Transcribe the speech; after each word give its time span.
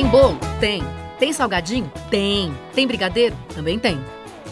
Tem 0.00 0.08
bolo? 0.08 0.38
Tem. 0.58 0.82
Tem 1.18 1.30
salgadinho? 1.30 1.92
Tem. 2.08 2.56
Tem 2.74 2.86
brigadeiro? 2.86 3.36
Também 3.54 3.78
tem. 3.78 4.02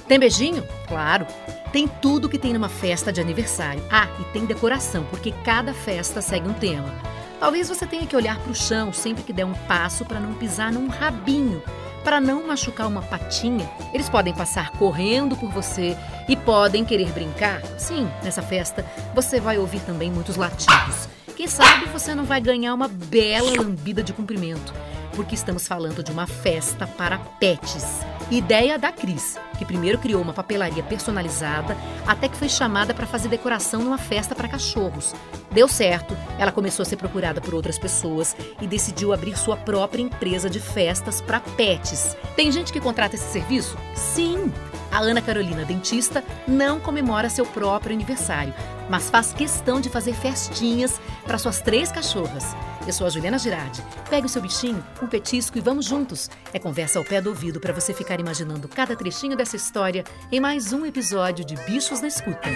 Tem 0.06 0.18
beijinho? 0.18 0.62
Claro. 0.86 1.27
Tem 1.72 1.88
tudo 1.88 2.29
que 2.29 2.38
tem 2.38 2.52
numa 2.52 2.68
festa 2.68 3.11
de 3.11 3.18
aniversário. 3.18 3.82
Ah, 3.90 4.08
e 4.21 4.24
tem 4.24 4.45
decoração, 4.45 5.04
porque 5.08 5.32
cada 5.42 5.72
festa 5.72 6.21
segue 6.21 6.46
um 6.46 6.53
tema. 6.53 6.95
Talvez 7.40 7.66
você 7.66 7.86
tenha 7.86 8.07
que 8.07 8.14
olhar 8.14 8.39
para 8.39 8.53
o 8.53 8.54
chão 8.54 8.93
sempre 8.93 9.22
que 9.22 9.32
der 9.32 9.46
um 9.46 9.54
passo 9.66 10.04
para 10.04 10.21
não 10.21 10.34
pisar 10.34 10.71
num 10.71 10.86
rabinho, 10.86 11.62
para 12.04 12.21
não 12.21 12.46
machucar 12.46 12.86
uma 12.86 13.00
patinha. 13.00 13.67
Eles 13.94 14.11
podem 14.11 14.35
passar 14.35 14.72
correndo 14.72 15.35
por 15.35 15.49
você 15.49 15.96
e 16.29 16.36
podem 16.36 16.85
querer 16.85 17.11
brincar. 17.12 17.62
Sim, 17.79 18.07
nessa 18.22 18.43
festa 18.43 18.85
você 19.14 19.40
vai 19.40 19.57
ouvir 19.57 19.80
também 19.80 20.11
muitos 20.11 20.36
latidos. 20.36 21.08
Quem 21.35 21.46
sabe 21.46 21.86
você 21.86 22.14
não 22.14 22.25
vai 22.25 22.40
ganhar 22.40 22.75
uma 22.75 22.89
bela 22.89 23.62
lambida 23.62 24.03
de 24.03 24.12
cumprimento, 24.12 24.75
porque 25.18 25.35
estamos 25.35 25.67
falando 25.67 26.00
de 26.00 26.13
uma 26.13 26.29
festa 26.29 26.86
para 26.86 27.18
pets. 27.18 28.07
Ideia 28.31 28.79
da 28.79 28.93
Cris, 28.93 29.36
que 29.59 29.64
primeiro 29.64 29.99
criou 29.99 30.22
uma 30.22 30.32
papelaria 30.32 30.81
personalizada, 30.81 31.76
até 32.06 32.28
que 32.28 32.36
foi 32.36 32.48
chamada 32.48 32.95
para 32.95 33.05
fazer 33.05 33.27
decoração 33.27 33.83
numa 33.83 33.98
festa 33.98 34.33
para 34.33 34.47
cachorros. 34.47 35.17
Deu 35.50 35.67
certo, 35.67 36.17
ela 36.39 36.53
começou 36.53 36.84
a 36.84 36.86
ser 36.86 36.98
procurada 36.98 37.41
por 37.41 37.53
outras 37.53 37.77
pessoas 37.77 38.36
e 38.62 38.67
decidiu 38.69 39.12
abrir 39.12 39.36
sua 39.36 39.56
própria 39.56 40.03
empresa 40.03 40.48
de 40.48 40.61
festas 40.61 41.20
para 41.20 41.41
pets. 41.41 42.17
Tem 42.37 42.53
gente 42.53 42.73
que 42.73 42.78
contrata 42.81 43.17
esse 43.17 43.33
serviço? 43.33 43.77
Sim! 43.97 44.53
A 44.92 45.00
Ana 45.00 45.20
Carolina, 45.20 45.64
dentista, 45.64 46.23
não 46.47 46.78
comemora 46.78 47.28
seu 47.28 47.45
próprio 47.45 47.92
aniversário, 47.92 48.55
mas 48.89 49.11
faz 49.11 49.33
questão 49.33 49.81
de 49.81 49.91
fazer 49.91 50.14
festinhas 50.14 51.00
para 51.27 51.39
suas 51.39 51.61
três 51.61 51.91
cachorras. 51.91 52.55
Eu 52.88 52.92
sou 52.94 53.06
a 53.06 53.10
Juliana 53.10 53.38
Girardi. 53.38 53.84
Pegue 54.08 54.24
o 54.24 54.28
seu 54.30 54.41
bichinho, 54.41 54.83
um 55.03 55.06
petisco 55.06 55.58
e 55.58 55.61
vamos 55.61 55.84
juntos. 55.84 56.31
É 56.55 56.58
conversa 56.58 56.98
ao 56.98 57.05
pé 57.05 57.20
do 57.20 57.28
ouvido 57.28 57.61
para 57.61 57.70
você 57.70 57.92
ficar 57.92 58.19
imaginando 58.19 58.67
cada 58.67 58.97
trechinho 58.97 59.36
dessa 59.36 59.56
história 59.56 60.05
em 60.33 60.41
mais 60.41 60.72
um 60.72 60.86
episódio 60.86 61.45
de 61.45 61.55
Bichos 61.67 62.00
na 62.00 62.08
Escuta. 62.08 62.48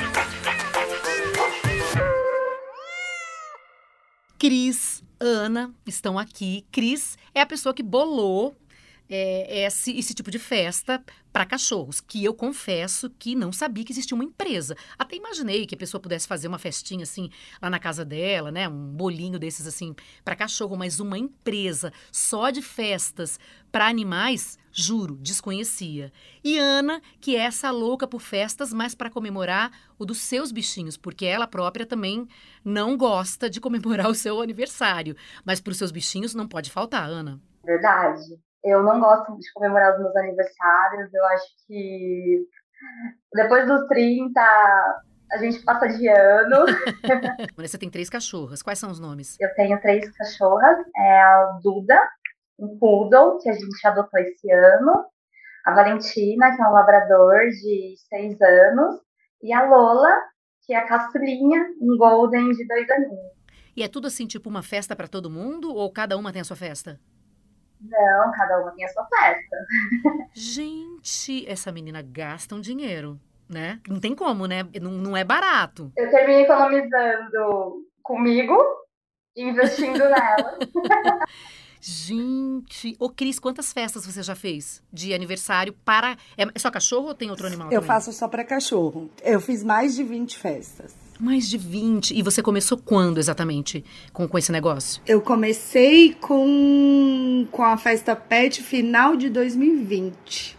Cris, 4.38 5.04
Ana 5.20 5.70
estão 5.86 6.18
aqui. 6.18 6.64
Cris 6.72 7.18
é 7.34 7.42
a 7.42 7.46
pessoa 7.46 7.74
que 7.74 7.82
bolou 7.82 8.56
é, 9.14 9.66
esse, 9.66 9.96
esse 9.98 10.14
tipo 10.14 10.30
de 10.30 10.38
festa 10.38 11.02
para 11.30 11.44
cachorros, 11.44 12.00
que 12.00 12.24
eu 12.24 12.32
confesso 12.32 13.10
que 13.18 13.34
não 13.34 13.52
sabia 13.52 13.84
que 13.84 13.92
existia 13.92 14.14
uma 14.14 14.24
empresa. 14.24 14.74
Até 14.98 15.16
imaginei 15.16 15.66
que 15.66 15.74
a 15.74 15.78
pessoa 15.78 16.00
pudesse 16.00 16.26
fazer 16.26 16.48
uma 16.48 16.58
festinha 16.58 17.02
assim 17.02 17.28
lá 17.60 17.68
na 17.68 17.78
casa 17.78 18.04
dela, 18.04 18.50
né, 18.50 18.68
um 18.68 18.92
bolinho 18.92 19.38
desses 19.38 19.66
assim 19.66 19.94
para 20.24 20.36
cachorro, 20.36 20.76
mas 20.76 20.98
uma 20.98 21.18
empresa 21.18 21.92
só 22.10 22.50
de 22.50 22.62
festas 22.62 23.38
para 23.70 23.86
animais, 23.86 24.58
juro, 24.70 25.16
desconhecia. 25.16 26.12
E 26.42 26.58
Ana, 26.58 27.00
que 27.20 27.36
é 27.36 27.40
essa 27.40 27.70
louca 27.70 28.06
por 28.06 28.20
festas, 28.20 28.72
mas 28.72 28.94
para 28.94 29.10
comemorar 29.10 29.70
o 29.98 30.06
dos 30.06 30.18
seus 30.18 30.50
bichinhos, 30.52 30.96
porque 30.96 31.26
ela 31.26 31.46
própria 31.46 31.86
também 31.86 32.26
não 32.64 32.96
gosta 32.96 33.48
de 33.48 33.60
comemorar 33.60 34.08
o 34.08 34.14
seu 34.14 34.40
aniversário, 34.40 35.16
mas 35.44 35.60
para 35.60 35.70
os 35.70 35.78
seus 35.78 35.90
bichinhos 35.90 36.34
não 36.34 36.48
pode 36.48 36.70
faltar, 36.70 37.08
Ana. 37.08 37.40
Verdade. 37.64 38.38
Eu 38.64 38.82
não 38.82 39.00
gosto 39.00 39.36
de 39.38 39.52
comemorar 39.52 39.94
os 39.94 40.00
meus 40.00 40.14
aniversários. 40.16 41.12
Eu 41.12 41.24
acho 41.26 41.46
que 41.66 42.46
depois 43.34 43.66
dos 43.66 43.86
30, 43.88 44.40
a 45.32 45.38
gente 45.38 45.60
passa 45.64 45.88
de 45.88 46.08
ano. 46.08 46.66
Você 47.56 47.78
tem 47.78 47.90
três 47.90 48.08
cachorras. 48.08 48.62
Quais 48.62 48.78
são 48.78 48.90
os 48.90 49.00
nomes? 49.00 49.36
Eu 49.40 49.52
tenho 49.54 49.80
três 49.80 50.10
cachorras. 50.16 50.78
É 50.96 51.20
a 51.20 51.58
Duda, 51.62 51.98
um 52.58 52.78
poodle, 52.78 53.38
que 53.38 53.48
a 53.48 53.52
gente 53.52 53.86
adotou 53.86 54.20
esse 54.20 54.50
ano. 54.52 55.06
A 55.66 55.74
Valentina, 55.74 56.54
que 56.54 56.62
é 56.62 56.66
um 56.66 56.72
labrador 56.72 57.48
de 57.48 57.94
seis 58.08 58.40
anos. 58.40 59.00
E 59.42 59.52
a 59.52 59.64
Lola, 59.64 60.14
que 60.64 60.72
é 60.72 60.76
a 60.76 60.86
caçulinha, 60.86 61.66
um 61.80 61.96
golden 61.96 62.50
de 62.50 62.66
dois 62.66 62.88
aninhos. 62.90 63.32
E 63.74 63.82
é 63.82 63.88
tudo 63.88 64.06
assim, 64.06 64.26
tipo 64.26 64.50
uma 64.50 64.62
festa 64.62 64.94
para 64.94 65.08
todo 65.08 65.30
mundo? 65.30 65.74
Ou 65.74 65.90
cada 65.90 66.16
uma 66.16 66.32
tem 66.32 66.42
a 66.42 66.44
sua 66.44 66.56
festa? 66.56 67.00
Não, 67.82 68.32
cada 68.32 68.60
uma 68.60 68.70
tem 68.72 68.84
a 68.84 68.88
sua 68.88 69.06
festa. 69.06 69.56
Gente, 70.32 71.48
essa 71.48 71.72
menina 71.72 72.00
gasta 72.02 72.54
um 72.54 72.60
dinheiro, 72.60 73.18
né? 73.48 73.80
Não 73.88 73.98
tem 73.98 74.14
como, 74.14 74.46
né? 74.46 74.62
Não, 74.80 74.90
não 74.90 75.16
é 75.16 75.24
barato. 75.24 75.92
Eu 75.96 76.10
termino 76.10 76.40
economizando 76.40 77.84
comigo 78.02 78.56
e 79.36 79.42
investindo 79.42 79.98
nela. 79.98 80.58
Gente, 81.84 82.96
ô 83.00 83.10
Cris, 83.10 83.40
quantas 83.40 83.72
festas 83.72 84.06
você 84.06 84.22
já 84.22 84.36
fez 84.36 84.80
de 84.92 85.12
aniversário 85.12 85.72
para. 85.84 86.16
É 86.38 86.56
só 86.56 86.70
cachorro 86.70 87.08
ou 87.08 87.14
tem 87.14 87.28
outro 87.28 87.44
animal? 87.44 87.66
Eu 87.66 87.80
também? 87.80 87.88
faço 87.88 88.12
só 88.12 88.28
para 88.28 88.44
cachorro. 88.44 89.10
Eu 89.20 89.40
fiz 89.40 89.64
mais 89.64 89.96
de 89.96 90.04
20 90.04 90.38
festas. 90.38 90.94
Mais 91.22 91.48
de 91.48 91.56
20. 91.56 92.18
E 92.18 92.20
você 92.20 92.42
começou 92.42 92.76
quando 92.76 93.18
exatamente 93.18 93.84
com, 94.12 94.26
com 94.26 94.36
esse 94.36 94.50
negócio? 94.50 95.00
Eu 95.06 95.20
comecei 95.20 96.14
com, 96.14 97.46
com 97.48 97.62
a 97.62 97.76
festa 97.76 98.16
pet 98.16 98.60
final 98.60 99.14
de 99.14 99.28
2020. 99.28 100.58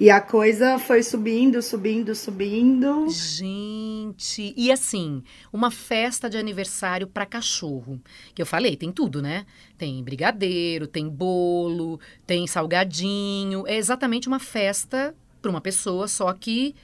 E 0.00 0.10
a 0.10 0.20
coisa 0.20 0.80
foi 0.80 1.04
subindo, 1.04 1.62
subindo, 1.62 2.12
subindo. 2.12 3.08
Gente, 3.08 4.52
e 4.56 4.72
assim, 4.72 5.22
uma 5.52 5.70
festa 5.70 6.28
de 6.28 6.36
aniversário 6.36 7.06
para 7.06 7.24
cachorro. 7.24 8.00
Que 8.34 8.42
eu 8.42 8.46
falei, 8.46 8.74
tem 8.74 8.90
tudo, 8.90 9.22
né? 9.22 9.46
Tem 9.78 10.02
brigadeiro, 10.02 10.88
tem 10.88 11.08
bolo, 11.08 12.00
tem 12.26 12.48
salgadinho. 12.48 13.64
É 13.68 13.76
exatamente 13.76 14.26
uma 14.26 14.40
festa 14.40 15.14
para 15.40 15.52
uma 15.52 15.60
pessoa, 15.60 16.08
só 16.08 16.32
que 16.32 16.74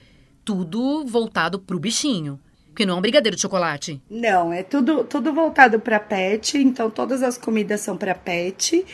tudo 0.45 1.05
voltado 1.05 1.59
pro 1.59 1.77
bichinho. 1.77 2.39
Porque 2.79 2.85
não 2.85 2.95
é 2.95 2.97
um 2.97 3.01
brigadeiro 3.01 3.35
de 3.35 3.41
chocolate. 3.41 4.01
Não, 4.09 4.53
é 4.53 4.63
tudo, 4.63 5.03
tudo 5.03 5.33
voltado 5.33 5.81
para 5.81 5.99
pet, 5.99 6.57
então 6.57 6.89
todas 6.89 7.21
as 7.21 7.37
comidas 7.37 7.81
são 7.81 7.97
para 7.97 8.15
pet. 8.15 8.85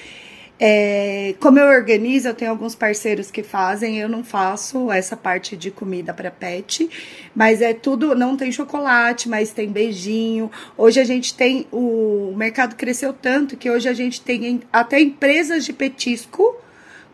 É, 0.59 1.35
como 1.39 1.59
eu 1.59 1.67
organizo, 1.67 2.29
eu 2.29 2.33
tenho 2.33 2.49
alguns 2.49 2.73
parceiros 2.73 3.29
que 3.29 3.43
fazem, 3.43 3.99
eu 3.99 4.09
não 4.09 4.23
faço 4.23 4.91
essa 4.91 5.15
parte 5.15 5.55
de 5.55 5.69
comida 5.69 6.15
para 6.15 6.31
pet, 6.31 6.89
mas 7.35 7.61
é 7.61 7.75
tudo, 7.75 8.15
não 8.15 8.35
tem 8.35 8.51
chocolate, 8.51 9.29
mas 9.29 9.51
tem 9.51 9.69
beijinho. 9.69 10.49
Hoje 10.75 10.99
a 10.99 11.03
gente 11.03 11.35
tem, 11.35 11.67
o 11.71 12.33
mercado 12.35 12.75
cresceu 12.75 13.13
tanto 13.13 13.55
que 13.55 13.69
hoje 13.69 13.87
a 13.87 13.93
gente 13.93 14.19
tem 14.19 14.63
até 14.73 14.99
empresas 14.99 15.63
de 15.63 15.73
petisco 15.73 16.55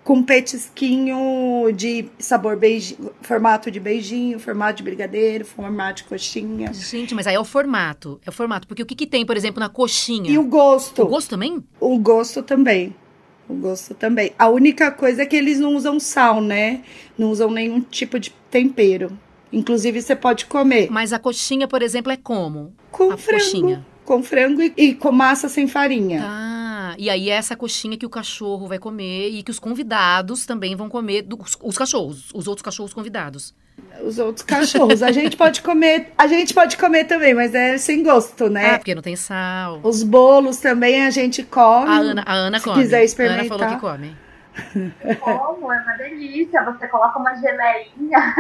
com 0.04 0.24
petisquinho 0.24 1.72
de 1.76 2.06
sabor 2.18 2.58
beijinho, 2.58 3.12
formato 3.22 3.70
de 3.70 3.80
beijinho, 3.80 4.40
formato 4.40 4.78
de 4.78 4.84
brigadeiro, 4.84 5.46
formato 5.46 5.98
de 5.98 6.04
coxinha. 6.06 6.74
Gente, 6.74 7.14
mas 7.14 7.28
aí 7.28 7.36
é 7.36 7.40
o 7.40 7.46
formato. 7.46 8.20
É 8.26 8.30
o 8.30 8.34
formato. 8.34 8.68
Porque 8.68 8.82
o 8.82 8.86
que, 8.86 8.96
que 8.96 9.08
tem, 9.08 9.26
por 9.26 9.38
exemplo, 9.38 9.60
na 9.60 9.70
coxinha? 9.70 10.30
E 10.30 10.38
o 10.38 10.44
gosto. 10.44 11.04
O 11.04 11.08
gosto 11.08 11.30
também? 11.30 11.64
O 11.80 11.98
gosto 12.00 12.42
também. 12.42 12.96
O 13.48 13.54
gosto 13.54 13.94
também. 13.94 14.32
A 14.40 14.50
única 14.50 14.92
coisa 14.92 15.24
é 15.24 15.26
que 15.26 15.36
eles 15.36 15.60
não 15.60 15.76
usam 15.76 16.00
sal, 16.00 16.42
né? 16.42 16.82
Não 17.18 17.30
usam 17.30 17.52
nenhum 17.52 17.82
tipo 17.82 18.20
de 18.20 18.32
tempero. 18.50 19.18
Inclusive, 19.54 20.02
você 20.02 20.16
pode 20.16 20.46
comer. 20.46 20.90
Mas 20.90 21.12
a 21.14 21.20
coxinha, 21.20 21.68
por 21.68 21.82
exemplo, 21.82 22.12
é 22.12 22.18
como? 22.18 22.74
Com 22.92 23.12
a 23.12 23.18
frango. 23.18 23.44
coxinha. 23.44 23.86
Com 24.06 24.24
frango 24.24 24.62
e, 24.62 24.74
e 24.76 24.94
com 24.96 25.12
massa 25.12 25.48
sem 25.48 25.68
farinha. 25.68 26.22
Tá. 26.22 26.51
E 27.02 27.10
aí 27.10 27.32
é 27.32 27.34
essa 27.34 27.56
coxinha 27.56 27.98
que 27.98 28.06
o 28.06 28.10
cachorro 28.12 28.68
vai 28.68 28.78
comer 28.78 29.30
e 29.30 29.42
que 29.42 29.50
os 29.50 29.58
convidados 29.58 30.46
também 30.46 30.76
vão 30.76 30.88
comer, 30.88 31.24
do, 31.24 31.36
os, 31.42 31.58
os 31.60 31.76
cachorros, 31.76 32.30
os 32.32 32.48
outros 32.48 32.62
cachorros 32.64 32.94
convidados. 32.94 33.56
Os 34.06 34.20
outros 34.20 34.46
cachorros. 34.46 35.02
A 35.02 35.12
gente 35.12 35.36
pode 35.36 35.64
comer, 35.64 36.14
a 36.16 36.28
gente 36.28 36.54
pode 36.54 36.78
comer 36.78 37.06
também, 37.06 37.34
mas 37.34 37.56
é 37.56 37.80
sem 37.80 38.04
gosto, 38.04 38.52
né? 38.52 38.76
Ah, 38.76 38.78
porque 38.78 38.94
não 38.94 39.02
tem 39.02 39.16
sal. 39.16 39.80
Os 39.82 40.04
bolos 40.04 40.58
também 40.58 41.04
a 41.04 41.10
gente 41.10 41.42
come. 41.42 41.90
A 41.90 41.98
Ana, 41.98 42.24
a 42.24 42.34
Ana 42.36 42.60
se 42.60 42.66
come. 42.66 42.84
quiser 42.84 42.98
A 42.98 43.00
Ana 43.00 43.06
experimentar. 43.06 43.48
falou 43.48 43.68
que 43.68 43.82
come. 43.82 44.16
Como? 45.20 45.72
É 45.72 45.82
uma 45.82 45.94
delícia. 45.98 46.64
Você 46.64 46.88
coloca 46.88 47.18
uma 47.20 47.34
geleinha. 47.36 48.36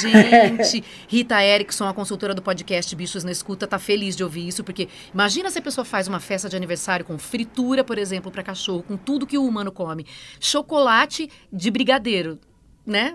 Gente, 0.00 0.84
Rita 1.08 1.42
Erickson, 1.42 1.86
a 1.86 1.94
consultora 1.94 2.34
do 2.34 2.42
podcast 2.42 2.94
Bichos 2.94 3.24
na 3.24 3.32
Escuta, 3.32 3.66
tá 3.66 3.78
feliz 3.78 4.16
de 4.16 4.22
ouvir 4.22 4.48
isso, 4.48 4.62
porque 4.62 4.88
imagina 5.12 5.50
se 5.50 5.58
a 5.58 5.62
pessoa 5.62 5.84
faz 5.84 6.08
uma 6.08 6.20
festa 6.20 6.48
de 6.48 6.56
aniversário 6.56 7.04
com 7.04 7.18
fritura, 7.18 7.82
por 7.82 7.98
exemplo, 7.98 8.30
para 8.30 8.42
cachorro, 8.42 8.82
com 8.82 8.96
tudo 8.96 9.26
que 9.26 9.38
o 9.38 9.44
humano 9.44 9.72
come. 9.72 10.06
Chocolate 10.40 11.30
de 11.52 11.70
brigadeiro, 11.70 12.38
né? 12.86 13.12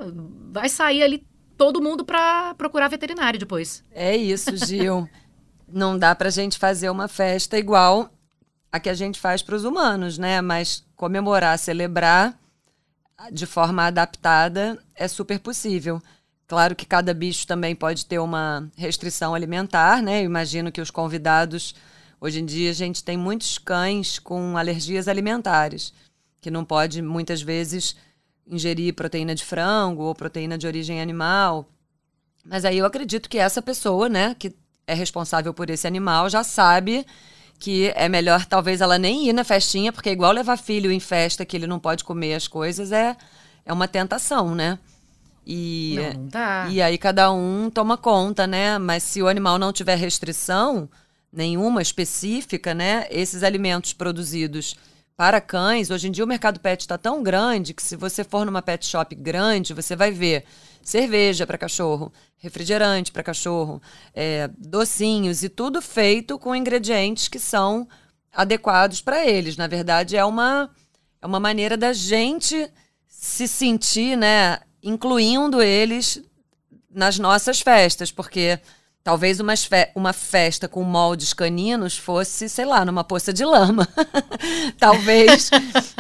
Vai 0.51 0.69
sair 0.69 1.03
ali 1.03 1.25
todo 1.57 1.81
mundo 1.81 2.03
para 2.03 2.53
procurar 2.56 2.88
veterinário 2.88 3.39
depois. 3.39 3.83
É 3.92 4.15
isso, 4.15 4.57
Gil. 4.65 5.07
Não 5.71 5.98
dá 5.98 6.13
pra 6.13 6.30
gente 6.30 6.57
fazer 6.57 6.89
uma 6.89 7.07
festa 7.07 7.57
igual 7.57 8.09
a 8.71 8.80
que 8.80 8.89
a 8.89 8.94
gente 8.94 9.19
faz 9.19 9.42
para 9.42 9.56
os 9.56 9.63
humanos, 9.63 10.18
né? 10.18 10.42
Mas 10.42 10.86
comemorar, 10.95 11.57
celebrar 11.57 12.40
de 13.31 13.45
forma 13.45 13.85
adaptada 13.85 14.77
é 14.95 15.07
super 15.07 15.39
possível. 15.39 16.01
Claro 16.47 16.75
que 16.75 16.85
cada 16.85 17.13
bicho 17.13 17.47
também 17.47 17.75
pode 17.75 18.06
ter 18.06 18.19
uma 18.19 18.69
restrição 18.75 19.33
alimentar, 19.33 20.01
né? 20.01 20.21
Eu 20.21 20.25
imagino 20.25 20.71
que 20.71 20.81
os 20.81 20.91
convidados, 20.91 21.75
hoje 22.19 22.39
em 22.41 22.45
dia, 22.45 22.71
a 22.71 22.73
gente 22.73 23.03
tem 23.03 23.18
muitos 23.18 23.57
cães 23.57 24.19
com 24.19 24.57
alergias 24.57 25.07
alimentares. 25.07 25.94
que 26.41 26.50
não 26.50 26.65
pode 26.65 27.03
muitas 27.03 27.41
vezes 27.41 27.95
ingerir 28.47 28.95
proteína 28.95 29.35
de 29.35 29.45
frango 29.45 30.03
ou 30.03 30.15
proteína 30.15 30.57
de 30.57 30.65
origem 30.65 31.00
animal. 31.00 31.69
Mas 32.44 32.65
aí 32.65 32.79
eu 32.79 32.85
acredito 32.85 33.29
que 33.29 33.38
essa 33.38 33.62
pessoa, 33.62 34.09
né, 34.09 34.35
que 34.38 34.51
é 34.88 34.95
responsável 34.95 35.53
por 35.53 35.69
esse 35.69 35.85
animal, 35.85 36.29
já 36.29 36.44
sabe 36.44 37.06
que 37.62 37.94
é 37.96 38.10
melhor 38.10 38.44
talvez 38.46 38.81
ela 38.81 38.98
nem 38.98 39.28
ir 39.30 39.34
na 39.34 39.44
festinha, 39.44 39.94
porque 39.94 40.10
é 40.10 40.12
igual 40.12 40.31
levar 40.31 40.58
filho 40.58 40.92
em 40.92 41.00
festa 41.00 41.46
que 41.46 41.56
ele 41.56 41.68
não 41.68 41.78
pode 41.80 42.04
comer 42.04 42.34
as 42.34 42.48
coisas, 42.48 42.92
é, 42.92 43.16
é 43.63 43.72
uma 43.72 43.88
tentação, 43.88 44.56
né? 44.56 44.80
E, 45.46 45.96
Não, 45.96 46.13
não 46.22 46.28
dá. 46.28 46.68
e 46.72 46.81
aí 46.81 46.98
cada 46.98 47.31
um 47.31 47.69
toma 47.69 47.98
conta, 47.98 48.48
né? 48.48 48.80
Mas 48.80 49.04
se 49.04 49.22
o 49.22 49.28
animal 49.28 49.60
não 49.60 49.72
tiver 49.72 49.96
restrição 49.96 50.90
nenhuma 51.31 51.84
específica, 51.84 52.74
né? 52.74 53.06
Esses 53.12 53.44
alimentos 53.44 53.94
produzidos 53.94 54.75
para 55.21 55.39
cães, 55.39 55.91
hoje 55.91 56.07
em 56.07 56.12
dia 56.12 56.23
o 56.23 56.27
mercado 56.27 56.59
pet 56.59 56.81
está 56.81 56.97
tão 56.97 57.21
grande 57.21 57.75
que 57.75 57.83
se 57.83 57.95
você 57.95 58.23
for 58.23 58.44
numa 58.44 58.59
pet 58.59 58.83
shop 58.83 59.13
grande, 59.13 59.71
você 59.71 59.95
vai 59.95 60.09
ver 60.09 60.45
cerveja 60.81 61.45
para 61.45 61.59
cachorro, 61.59 62.12
refrigerante 62.39 63.12
para 63.12 63.21
cachorro, 63.21 63.79
é, 64.15 64.50
docinhos 64.57 65.44
e 65.44 65.50
tudo 65.50 65.79
feito 65.79 66.39
com 66.39 66.56
ingredientes 66.56 67.27
que 67.27 67.38
são 67.38 67.88
adequados 68.33 69.00
para 69.00 69.23
eles. 69.23 69.57
Na 69.57 69.68
verdade, 69.68 70.18
é 70.18 70.25
uma, 70.25 70.71
é 71.21 71.27
uma 71.27 71.39
maneira 71.39 71.77
da 71.77 71.94
gente 71.94 72.67
se 73.07 73.47
sentir, 73.47 74.17
né, 74.17 74.59
incluindo 74.81 75.62
eles 75.62 76.19
nas 76.89 77.19
nossas 77.19 77.62
festas, 77.62 78.12
porque 78.12 78.59
talvez 79.03 79.39
uma, 79.39 79.56
fe 79.56 79.89
uma 79.95 80.13
festa 80.13 80.68
com 80.68 80.83
moldes 80.83 81.33
caninos 81.33 81.98
fosse, 81.98 82.48
sei 82.48 82.65
lá, 82.65 82.86
numa 82.86 83.03
poça 83.03 83.33
de 83.33 83.44
lama. 83.44 83.88
talvez. 84.77 85.50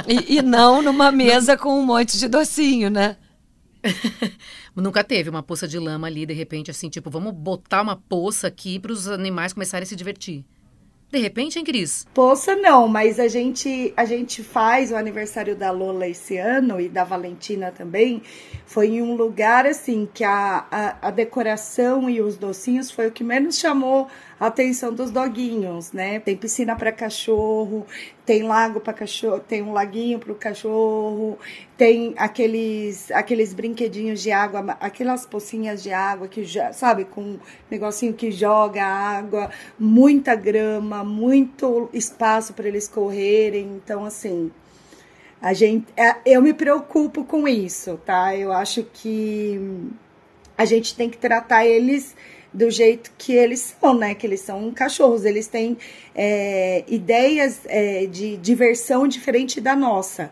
e, 0.07 0.37
e 0.37 0.41
não 0.41 0.81
numa 0.81 1.11
mesa 1.11 1.57
com 1.57 1.79
um 1.79 1.85
monte 1.85 2.17
de 2.17 2.27
docinho, 2.27 2.89
né? 2.89 3.17
Nunca 4.75 5.03
teve 5.03 5.29
uma 5.29 5.43
poça 5.43 5.67
de 5.67 5.77
lama 5.79 6.07
ali, 6.07 6.25
de 6.25 6.33
repente, 6.33 6.71
assim, 6.71 6.89
tipo, 6.89 7.09
vamos 7.09 7.33
botar 7.33 7.81
uma 7.81 7.95
poça 7.95 8.47
aqui 8.47 8.79
para 8.79 8.91
os 8.91 9.07
animais 9.07 9.53
começarem 9.53 9.83
a 9.83 9.87
se 9.87 9.95
divertir. 9.95 10.45
De 11.11 11.19
repente, 11.19 11.59
hein, 11.59 11.65
Cris? 11.65 12.07
Poça 12.13 12.55
não, 12.55 12.87
mas 12.87 13.19
a 13.19 13.27
gente 13.27 13.93
a 13.97 14.05
gente 14.05 14.41
faz 14.41 14.93
o 14.93 14.95
aniversário 14.95 15.57
da 15.57 15.69
Lola 15.69 16.07
esse 16.07 16.37
ano 16.37 16.79
e 16.79 16.87
da 16.87 17.03
Valentina 17.03 17.69
também. 17.69 18.21
Foi 18.65 18.87
em 18.87 19.01
um 19.01 19.13
lugar 19.15 19.65
assim 19.65 20.07
que 20.13 20.23
a, 20.23 20.65
a, 20.71 21.07
a 21.09 21.11
decoração 21.11 22.09
e 22.09 22.21
os 22.21 22.37
docinhos 22.37 22.89
foi 22.89 23.07
o 23.07 23.11
que 23.11 23.25
menos 23.25 23.57
chamou 23.57 24.07
a 24.39 24.47
atenção 24.47 24.91
dos 24.91 25.11
doguinhos, 25.11 25.91
né? 25.91 26.19
Tem 26.19 26.35
piscina 26.35 26.75
para 26.75 26.91
cachorro, 26.91 27.85
tem 28.25 28.41
lago 28.41 28.79
para 28.79 28.93
cachorro, 28.93 29.39
tem 29.39 29.61
um 29.61 29.73
laguinho 29.73 30.17
para 30.17 30.31
o 30.31 30.35
cachorro, 30.35 31.37
tem 31.77 32.13
aqueles 32.17 33.11
aqueles 33.11 33.53
brinquedinhos 33.53 34.21
de 34.21 34.31
água, 34.31 34.77
aquelas 34.79 35.25
pocinhas 35.25 35.83
de 35.83 35.91
água 35.91 36.27
que 36.27 36.43
já, 36.43 36.71
sabe, 36.73 37.05
com 37.05 37.21
um 37.21 37.39
negocinho 37.69 38.13
que 38.13 38.31
joga 38.31 38.83
água, 38.83 39.51
muita 39.77 40.33
grama, 40.33 41.00
muito 41.03 41.89
espaço 41.93 42.53
para 42.53 42.67
eles 42.67 42.87
correrem. 42.87 43.79
Então, 43.83 44.05
assim, 44.05 44.51
a 45.41 45.53
gente, 45.53 45.87
eu 46.25 46.41
me 46.41 46.53
preocupo 46.53 47.23
com 47.23 47.47
isso, 47.47 47.99
tá? 48.05 48.35
Eu 48.35 48.51
acho 48.51 48.83
que 48.93 49.59
a 50.57 50.65
gente 50.65 50.95
tem 50.95 51.09
que 51.09 51.17
tratar 51.17 51.65
eles 51.65 52.15
do 52.53 52.69
jeito 52.69 53.11
que 53.17 53.33
eles 53.33 53.75
são, 53.79 53.93
né? 53.93 54.13
Que 54.13 54.27
eles 54.27 54.41
são 54.41 54.71
cachorros, 54.71 55.25
eles 55.25 55.47
têm 55.47 55.77
é, 56.13 56.83
ideias 56.87 57.61
é, 57.65 58.05
de 58.05 58.37
diversão 58.37 59.07
diferente 59.07 59.61
da 59.61 59.75
nossa. 59.75 60.31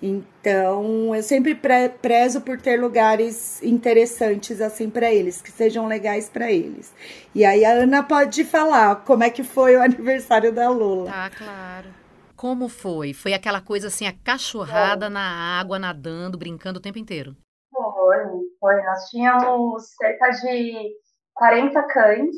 Então, 0.00 1.14
eu 1.14 1.22
sempre 1.22 1.54
pre 1.56 1.88
prezo 1.88 2.40
por 2.40 2.60
ter 2.60 2.80
lugares 2.80 3.60
interessantes 3.62 4.60
assim 4.60 4.88
para 4.88 5.12
eles, 5.12 5.42
que 5.42 5.50
sejam 5.50 5.88
legais 5.88 6.28
para 6.28 6.52
eles. 6.52 6.94
E 7.34 7.44
aí 7.44 7.64
a 7.64 7.72
Ana 7.72 8.02
pode 8.02 8.44
falar 8.44 8.96
como 9.04 9.24
é 9.24 9.30
que 9.30 9.42
foi 9.42 9.76
o 9.76 9.82
aniversário 9.82 10.52
da 10.52 10.70
Lula. 10.70 11.10
Tá, 11.10 11.30
claro. 11.30 11.88
Como 12.36 12.68
foi? 12.68 13.12
Foi 13.12 13.34
aquela 13.34 13.60
coisa 13.60 13.88
assim, 13.88 14.06
a 14.06 14.12
cachorrada 14.12 15.10
na 15.10 15.58
água, 15.58 15.76
nadando, 15.76 16.38
brincando 16.38 16.78
o 16.78 16.82
tempo 16.82 16.98
inteiro? 16.98 17.36
Foi, 17.72 18.16
foi. 18.60 18.82
Nós 18.84 19.08
tínhamos 19.10 19.82
cerca 19.96 20.30
de 20.30 20.92
40 21.34 21.82
cães 21.88 22.36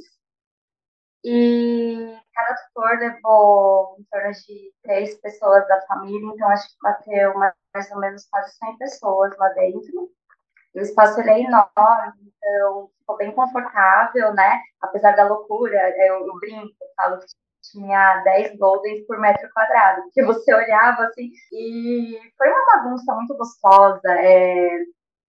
e 1.23 2.17
cada 2.41 2.55
tutor 2.55 2.99
levou 2.99 3.97
em 3.99 4.05
torno 4.11 4.33
de 4.33 4.73
três 4.83 5.15
pessoas 5.21 5.67
da 5.69 5.81
família, 5.83 6.33
então 6.35 6.49
acho 6.49 6.69
que 6.69 6.77
bateu 6.83 7.35
mais 7.35 7.91
ou 7.93 7.99
menos 7.99 8.27
quase 8.31 8.57
100 8.57 8.79
pessoas 8.79 9.37
lá 9.37 9.49
dentro. 9.51 10.11
O 10.75 10.81
espaço 10.81 11.21
ele 11.21 11.31
é 11.31 11.41
enorme, 11.41 12.33
então 12.39 12.91
ficou 12.99 13.17
bem 13.17 13.33
confortável, 13.33 14.33
né? 14.35 14.61
Apesar 14.81 15.17
da 15.17 15.29
loucura, 15.29 15.77
eu, 15.99 16.27
eu 16.27 16.35
brinco, 16.39 16.75
eu 16.81 16.89
falo 16.97 17.19
que 17.19 17.27
tinha 17.63 18.23
10 18.23 18.57
goldens 18.57 19.07
por 19.07 19.19
metro 19.19 19.49
quadrado, 19.53 20.03
porque 20.03 20.25
você 20.25 20.55
olhava 20.55 21.05
assim, 21.05 21.31
e 21.53 22.19
foi 22.39 22.49
uma 22.49 22.67
bagunça 22.77 23.15
muito 23.15 23.37
gostosa. 23.37 24.09
É, 24.09 24.79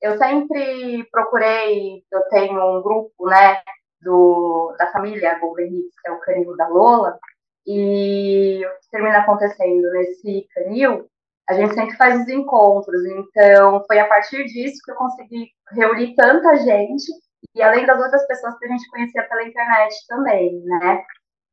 eu 0.01 0.17
sempre 0.17 1.07
procurei, 1.11 2.03
eu 2.11 2.21
tenho 2.29 2.77
um 2.77 2.81
grupo, 2.81 3.27
né, 3.27 3.61
do, 4.01 4.75
da 4.77 4.87
família 4.91 5.39
Golden 5.39 5.67
Hits, 5.67 5.95
que 6.01 6.09
é 6.09 6.11
o 6.11 6.19
canil 6.19 6.55
da 6.55 6.67
Lola, 6.67 7.17
e 7.65 8.65
o 8.65 8.69
que 8.81 8.89
termina 8.91 9.19
acontecendo 9.19 9.91
nesse 9.91 10.47
canil, 10.53 11.07
a 11.47 11.53
gente 11.53 11.73
sempre 11.73 11.95
faz 11.97 12.21
os 12.21 12.27
encontros, 12.29 13.03
então 13.05 13.83
foi 13.85 13.99
a 13.99 14.07
partir 14.07 14.45
disso 14.45 14.81
que 14.83 14.91
eu 14.91 14.95
consegui 14.95 15.49
reunir 15.71 16.15
tanta 16.15 16.55
gente, 16.57 17.11
e 17.55 17.61
além 17.61 17.85
das 17.85 17.99
outras 17.99 18.25
pessoas 18.27 18.57
que 18.57 18.65
a 18.65 18.69
gente 18.69 18.89
conhecia 18.89 19.23
pela 19.23 19.43
internet 19.43 19.93
também, 20.07 20.61
né? 20.63 21.03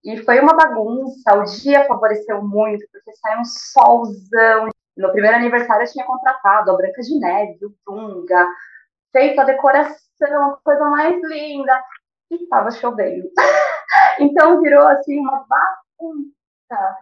E 0.05 0.17
foi 0.19 0.39
uma 0.39 0.55
bagunça, 0.55 1.37
o 1.37 1.45
dia 1.45 1.85
favoreceu 1.87 2.43
muito, 2.43 2.87
porque 2.93 3.13
saiu 3.17 3.41
um 3.41 3.45
solzão. 3.45 4.69
No 4.97 5.11
primeiro 5.11 5.37
aniversário 5.37 5.85
eu 5.85 5.91
tinha 5.91 6.07
contratado 6.07 6.71
a 6.71 6.77
Branca 6.77 7.03
de 7.03 7.19
Neve, 7.19 7.67
o 7.67 7.75
Tunga, 7.85 8.47
feito 9.13 9.41
a 9.41 9.45
decoração, 9.45 9.99
a 10.53 10.57
coisa 10.63 10.85
mais 10.91 11.21
linda, 11.25 11.83
e 12.31 12.35
estava 12.43 12.71
chovendo. 12.71 13.29
então 14.21 14.61
virou 14.61 14.87
assim 14.89 15.19
uma 15.19 15.45
bagunça. 15.49 16.97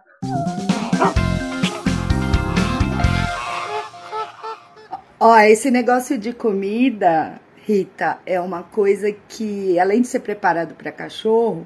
Ó, 5.19 5.37
esse 5.39 5.71
negócio 5.71 6.17
de 6.17 6.31
comida, 6.31 7.41
Rita, 7.55 8.19
é 8.25 8.39
uma 8.39 8.63
coisa 8.63 9.11
que, 9.11 9.79
além 9.79 10.01
de 10.01 10.07
ser 10.07 10.19
preparado 10.19 10.75
para 10.75 10.91
cachorro, 10.91 11.65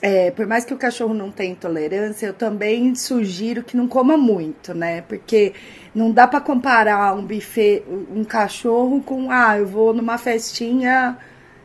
é, 0.00 0.30
por 0.32 0.46
mais 0.46 0.64
que 0.64 0.74
o 0.74 0.78
cachorro 0.78 1.14
não 1.14 1.30
tenha 1.30 1.52
intolerância, 1.52 2.26
eu 2.26 2.34
também 2.34 2.94
sugiro 2.94 3.62
que 3.62 3.76
não 3.76 3.86
coma 3.86 4.16
muito, 4.16 4.74
né? 4.74 5.02
Porque 5.02 5.54
não 5.94 6.10
dá 6.10 6.26
para 6.26 6.40
comparar 6.40 7.14
um 7.14 7.24
buffet, 7.24 7.84
um 8.10 8.24
cachorro 8.24 9.00
com, 9.02 9.30
ah, 9.30 9.58
eu 9.58 9.66
vou 9.66 9.92
numa 9.94 10.18
festinha 10.18 11.16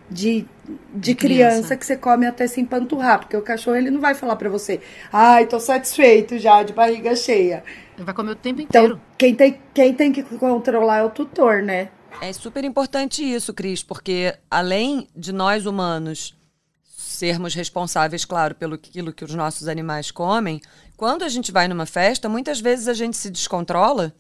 de, 0.10 0.46
de, 0.94 1.16
criança. 1.16 1.56
criança. 1.56 1.78
que 1.78 1.86
você 1.86 1.98
come 1.98 2.26
até 2.26 2.48
se 2.48 2.62
empanturrar, 2.62 3.20
porque 3.20 3.36
o 3.36 3.42
cachorro 3.42 3.78
ele 3.78 3.92
não 3.92 4.00
vai 4.00 4.16
falar 4.16 4.36
para 4.36 4.50
você, 4.50 4.80
ai, 5.12 5.46
tô 5.46 5.60
satisfeito 5.60 6.38
já, 6.38 6.64
de 6.64 6.74
barriga 6.74 7.16
cheia. 7.16 7.64
Ele 7.96 8.06
vai 8.06 8.14
comer 8.14 8.32
o 8.32 8.36
tempo 8.36 8.62
inteiro. 8.62 8.88
Então, 8.88 9.02
quem 9.18 9.36
tem, 9.36 9.60
quem 9.74 9.94
tem 9.94 10.12
que 10.12 10.24
controlar 10.24 10.98
é 10.98 11.04
o 11.04 11.10
tutor, 11.10 11.62
né? 11.62 11.90
É 12.22 12.32
super 12.34 12.64
importante 12.64 13.24
isso, 13.24 13.54
Cris, 13.54 13.84
porque 13.84 14.34
além 14.50 15.08
de 15.16 15.32
nós 15.32 15.66
humanos 15.66 16.36
sermos 16.84 17.54
responsáveis, 17.54 18.24
claro, 18.26 18.56
pelo 18.56 18.76
aquilo 18.76 19.12
que 19.12 19.26
os 19.26 19.34
nossos 19.34 19.68
animais 19.68 20.12
comem, 20.12 20.62
quando 20.96 21.24
a 21.24 21.30
gente 21.30 21.52
vai 21.52 21.68
numa 21.68 21.86
festa, 21.86 22.30
muitas 22.30 22.60
vezes 22.60 22.88
a 22.88 22.94
gente 22.94 23.18
se 23.18 23.30
descontrola 23.30 24.14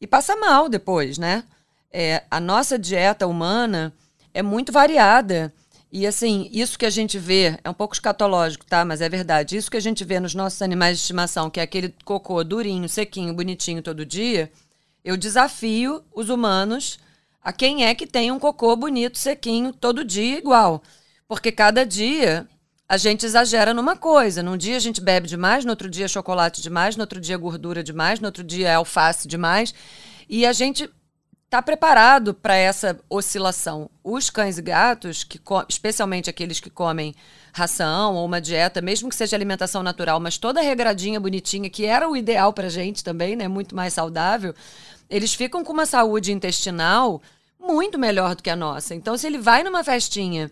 e 0.00 0.06
passa 0.06 0.36
mal 0.36 0.68
depois, 0.68 1.18
né? 1.18 1.44
É, 1.90 2.24
a 2.30 2.40
nossa 2.40 2.78
dieta 2.78 3.26
humana 3.26 3.92
é 4.36 4.42
muito 4.42 4.70
variada. 4.70 5.50
E 5.90 6.06
assim, 6.06 6.50
isso 6.52 6.78
que 6.78 6.84
a 6.84 6.90
gente 6.90 7.18
vê, 7.18 7.58
é 7.64 7.70
um 7.70 7.74
pouco 7.74 7.94
escatológico, 7.94 8.66
tá? 8.66 8.84
Mas 8.84 9.00
é 9.00 9.08
verdade. 9.08 9.56
Isso 9.56 9.70
que 9.70 9.78
a 9.78 9.80
gente 9.80 10.04
vê 10.04 10.20
nos 10.20 10.34
nossos 10.34 10.60
animais 10.60 10.98
de 10.98 11.00
estimação, 11.00 11.48
que 11.48 11.58
é 11.58 11.62
aquele 11.62 11.94
cocô 12.04 12.44
durinho, 12.44 12.86
sequinho, 12.86 13.32
bonitinho 13.32 13.80
todo 13.80 14.04
dia, 14.04 14.52
eu 15.02 15.16
desafio 15.16 16.04
os 16.14 16.28
humanos 16.28 16.98
a 17.42 17.50
quem 17.50 17.86
é 17.86 17.94
que 17.94 18.06
tem 18.06 18.30
um 18.30 18.38
cocô 18.38 18.76
bonito, 18.76 19.16
sequinho, 19.16 19.72
todo 19.72 20.04
dia 20.04 20.36
igual. 20.36 20.82
Porque 21.26 21.50
cada 21.50 21.86
dia 21.86 22.46
a 22.86 22.98
gente 22.98 23.24
exagera 23.24 23.72
numa 23.72 23.96
coisa. 23.96 24.42
Num 24.42 24.58
dia 24.58 24.76
a 24.76 24.80
gente 24.80 25.00
bebe 25.00 25.26
demais, 25.26 25.64
no 25.64 25.70
outro 25.70 25.88
dia 25.88 26.08
chocolate 26.08 26.60
demais, 26.60 26.94
no 26.94 27.04
outro 27.04 27.18
dia 27.18 27.38
gordura 27.38 27.82
demais, 27.82 28.20
no 28.20 28.26
outro 28.26 28.44
dia 28.44 28.76
alface 28.76 29.26
demais. 29.26 29.72
E 30.28 30.44
a 30.44 30.52
gente 30.52 30.90
tá 31.48 31.62
preparado 31.62 32.34
para 32.34 32.56
essa 32.56 32.98
oscilação. 33.08 33.88
Os 34.02 34.30
cães 34.30 34.58
e 34.58 34.62
gatos, 34.62 35.24
que 35.24 35.40
especialmente 35.68 36.28
aqueles 36.28 36.60
que 36.60 36.70
comem 36.70 37.14
ração 37.52 38.14
ou 38.14 38.26
uma 38.26 38.40
dieta, 38.40 38.80
mesmo 38.82 39.08
que 39.08 39.16
seja 39.16 39.36
alimentação 39.36 39.82
natural, 39.82 40.20
mas 40.20 40.36
toda 40.36 40.60
regradinha, 40.60 41.20
bonitinha, 41.20 41.70
que 41.70 41.86
era 41.86 42.08
o 42.08 42.16
ideal 42.16 42.52
para 42.52 42.68
gente 42.68 43.02
também, 43.02 43.36
né? 43.36 43.48
Muito 43.48 43.74
mais 43.74 43.94
saudável. 43.94 44.54
Eles 45.08 45.34
ficam 45.34 45.64
com 45.64 45.72
uma 45.72 45.86
saúde 45.86 46.32
intestinal 46.32 47.22
muito 47.58 47.98
melhor 47.98 48.34
do 48.34 48.42
que 48.42 48.50
a 48.50 48.56
nossa. 48.56 48.94
Então, 48.94 49.16
se 49.16 49.26
ele 49.26 49.38
vai 49.38 49.62
numa 49.62 49.82
festinha 49.82 50.50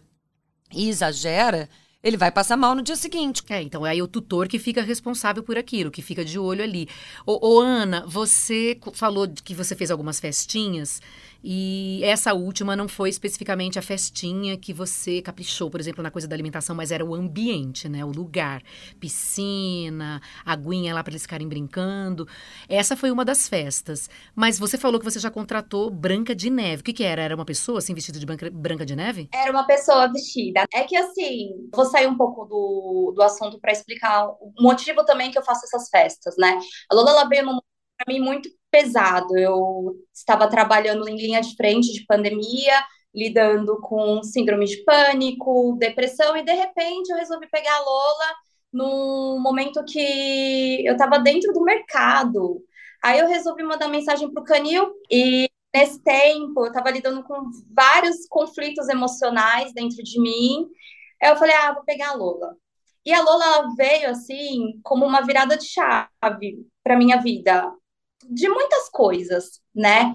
e 0.73 0.89
exagera, 0.89 1.69
ele 2.05 2.19
vai 2.19 2.31
passar 2.31 2.57
mal 2.57 2.75
no 2.75 2.83
dia 2.83 2.97
seguinte. 2.97 3.43
É, 3.49 3.63
então 3.63 3.87
é 3.87 3.91
aí 3.91 4.03
o 4.03 4.07
tutor 4.07 4.47
que 4.47 4.59
fica 4.59 4.83
responsável 4.83 5.43
por 5.43 5.57
aquilo, 5.57 5.91
que 5.91 6.03
fica 6.03 6.23
de 6.23 6.39
olho 6.39 6.63
ali. 6.63 6.87
Ô, 7.25 7.57
ô 7.57 7.61
Ana, 7.61 8.05
você 8.07 8.79
falou 8.93 9.27
que 9.43 9.55
você 9.55 9.75
fez 9.75 9.91
algumas 9.91 10.21
festinhas 10.21 11.01
e 11.47 12.01
essa 12.03 12.33
última 12.33 12.75
não 12.75 12.89
foi 12.89 13.11
especificamente 13.11 13.79
a 13.79 13.83
festinha 13.83 14.57
que 14.57 14.73
você 14.73 15.21
caprichou, 15.21 15.71
por 15.71 15.79
exemplo, 15.79 16.03
na 16.03 16.11
coisa 16.11 16.27
da 16.27 16.35
alimentação, 16.35 16.75
mas 16.75 16.91
era 16.91 17.05
o 17.05 17.15
ambiente, 17.15 17.87
né? 17.87 18.03
O 18.03 18.09
lugar. 18.09 18.63
Piscina, 18.99 20.23
aguinha 20.43 20.95
lá 20.95 21.05
para 21.05 21.13
eles 21.13 21.23
ficarem 21.23 21.47
brincando. 21.47 22.27
Essa 22.67 22.97
foi 22.97 23.11
uma 23.11 23.27
das 23.27 23.47
festas. 23.47 24.09
Mas 24.35 24.59
você 24.59 24.79
falou 24.79 24.99
que 24.99 25.05
você 25.05 25.21
já 25.21 25.31
contratou 25.31 25.91
Branca 25.91 26.35
de 26.35 26.49
Neve. 26.49 26.81
O 26.81 26.85
que, 26.85 26.95
que 26.95 27.05
era? 27.05 27.21
Era 27.21 27.35
uma 27.35 27.45
pessoa 27.45 27.79
assim 27.79 27.93
vestida 27.93 28.19
de 28.19 28.25
branca, 28.25 28.87
de 28.87 28.97
Neve? 28.97 29.29
Era 29.35 29.51
uma 29.51 29.67
pessoa 29.67 30.11
vestida. 30.11 30.65
É 30.73 30.85
que 30.85 30.97
assim, 30.97 31.51
vou 31.75 31.85
sair 31.85 32.07
um 32.07 32.17
pouco 32.17 32.47
do, 32.47 33.13
do 33.15 33.23
assunto 33.23 33.61
para 33.61 33.71
explicar 33.71 34.29
o 34.29 34.51
motivo 34.61 35.05
também 35.05 35.31
que 35.31 35.39
eu 35.39 35.45
faço 35.45 35.67
essas 35.67 35.91
festas, 35.91 36.35
né? 36.39 36.59
A 36.91 36.95
Lola 36.95 37.11
ela 37.11 37.29
veio 37.29 37.45
num 37.45 37.61
para 37.97 38.13
mim 38.13 38.21
muito 38.21 38.49
pesado. 38.71 39.37
Eu 39.39 39.95
estava 40.13 40.49
trabalhando 40.49 41.09
em 41.09 41.17
linha 41.17 41.41
de 41.41 41.55
frente 41.57 41.93
de 41.93 42.05
pandemia, 42.07 42.85
lidando 43.15 43.81
com 43.81 44.23
síndrome 44.23 44.67
de 44.67 44.83
pânico, 44.85 45.77
depressão, 45.79 46.37
e 46.37 46.45
de 46.45 46.53
repente 46.53 47.11
eu 47.11 47.17
resolvi 47.17 47.49
pegar 47.49 47.77
a 47.77 47.81
Lola 47.81 48.35
num 48.73 49.41
momento 49.41 49.85
que 49.85 50.85
eu 50.85 50.95
estava 50.95 51.19
dentro 51.21 51.53
do 51.53 51.63
mercado. 51.63 52.61
Aí 53.03 53.19
eu 53.21 53.29
resolvi 53.29 53.63
mandar 53.63 53.89
mensagem 53.89 54.33
para 54.33 54.43
o 54.43 54.45
Canil 54.45 54.93
e 55.11 55.49
nesse 55.73 56.03
tempo 56.03 56.61
eu 56.63 56.67
estava 56.67 56.91
lidando 56.91 57.23
com 57.23 57.51
vários 57.73 58.27
conflitos 58.29 58.89
emocionais 58.89 59.73
dentro 59.73 60.03
de 60.03 60.21
mim. 60.21 60.67
Aí 61.23 61.31
eu 61.31 61.37
falei, 61.37 61.55
ah, 61.55 61.73
vou 61.73 61.85
pegar 61.85 62.11
a 62.11 62.15
Lola. 62.15 62.57
E 63.07 63.13
a 63.13 63.23
Lola 63.23 63.75
veio 63.77 64.11
assim 64.11 64.81
como 64.83 65.05
uma 65.05 65.21
virada 65.21 65.57
de 65.57 65.67
chave 65.67 66.67
para 66.83 66.97
minha 66.97 67.19
vida 67.19 67.73
de 68.23 68.49
muitas 68.49 68.89
coisas, 68.89 69.61
né? 69.75 70.13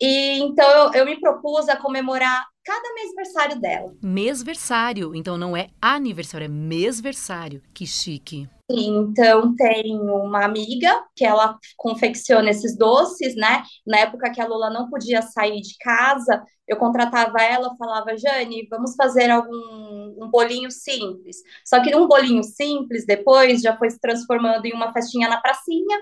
E 0.00 0.38
então 0.38 0.68
eu, 0.70 1.00
eu 1.00 1.04
me 1.04 1.20
propus 1.20 1.68
a 1.68 1.76
comemorar 1.76 2.42
cada 2.64 2.94
mêsversário 2.94 3.60
dela. 3.60 3.92
Mêsversário, 4.02 5.14
então 5.14 5.36
não 5.36 5.56
é 5.56 5.68
aniversário, 5.80 6.44
é 6.44 6.48
mêsversário. 6.48 7.62
Que 7.74 7.86
chique. 7.86 8.48
Então 8.70 9.54
tenho 9.56 10.02
uma 10.16 10.44
amiga 10.44 11.04
que 11.16 11.24
ela 11.24 11.58
confecciona 11.76 12.50
esses 12.50 12.76
doces, 12.76 13.34
né? 13.34 13.62
Na 13.86 13.98
época 13.98 14.30
que 14.30 14.40
a 14.40 14.46
Lula 14.46 14.70
não 14.70 14.88
podia 14.88 15.20
sair 15.22 15.60
de 15.60 15.76
casa, 15.78 16.42
eu 16.68 16.76
contratava 16.76 17.42
ela, 17.42 17.74
falava, 17.76 18.16
Jane, 18.16 18.68
vamos 18.70 18.94
fazer 18.94 19.28
algum 19.28 20.00
um 20.22 20.30
bolinho 20.30 20.70
simples. 20.70 21.38
Só 21.64 21.82
que 21.82 21.94
um 21.94 22.06
bolinho 22.06 22.42
simples 22.44 23.06
depois 23.06 23.60
já 23.60 23.76
foi 23.76 23.90
se 23.90 23.98
transformando 23.98 24.66
em 24.66 24.72
uma 24.72 24.92
festinha 24.92 25.28
na 25.28 25.40
pracinha, 25.40 25.98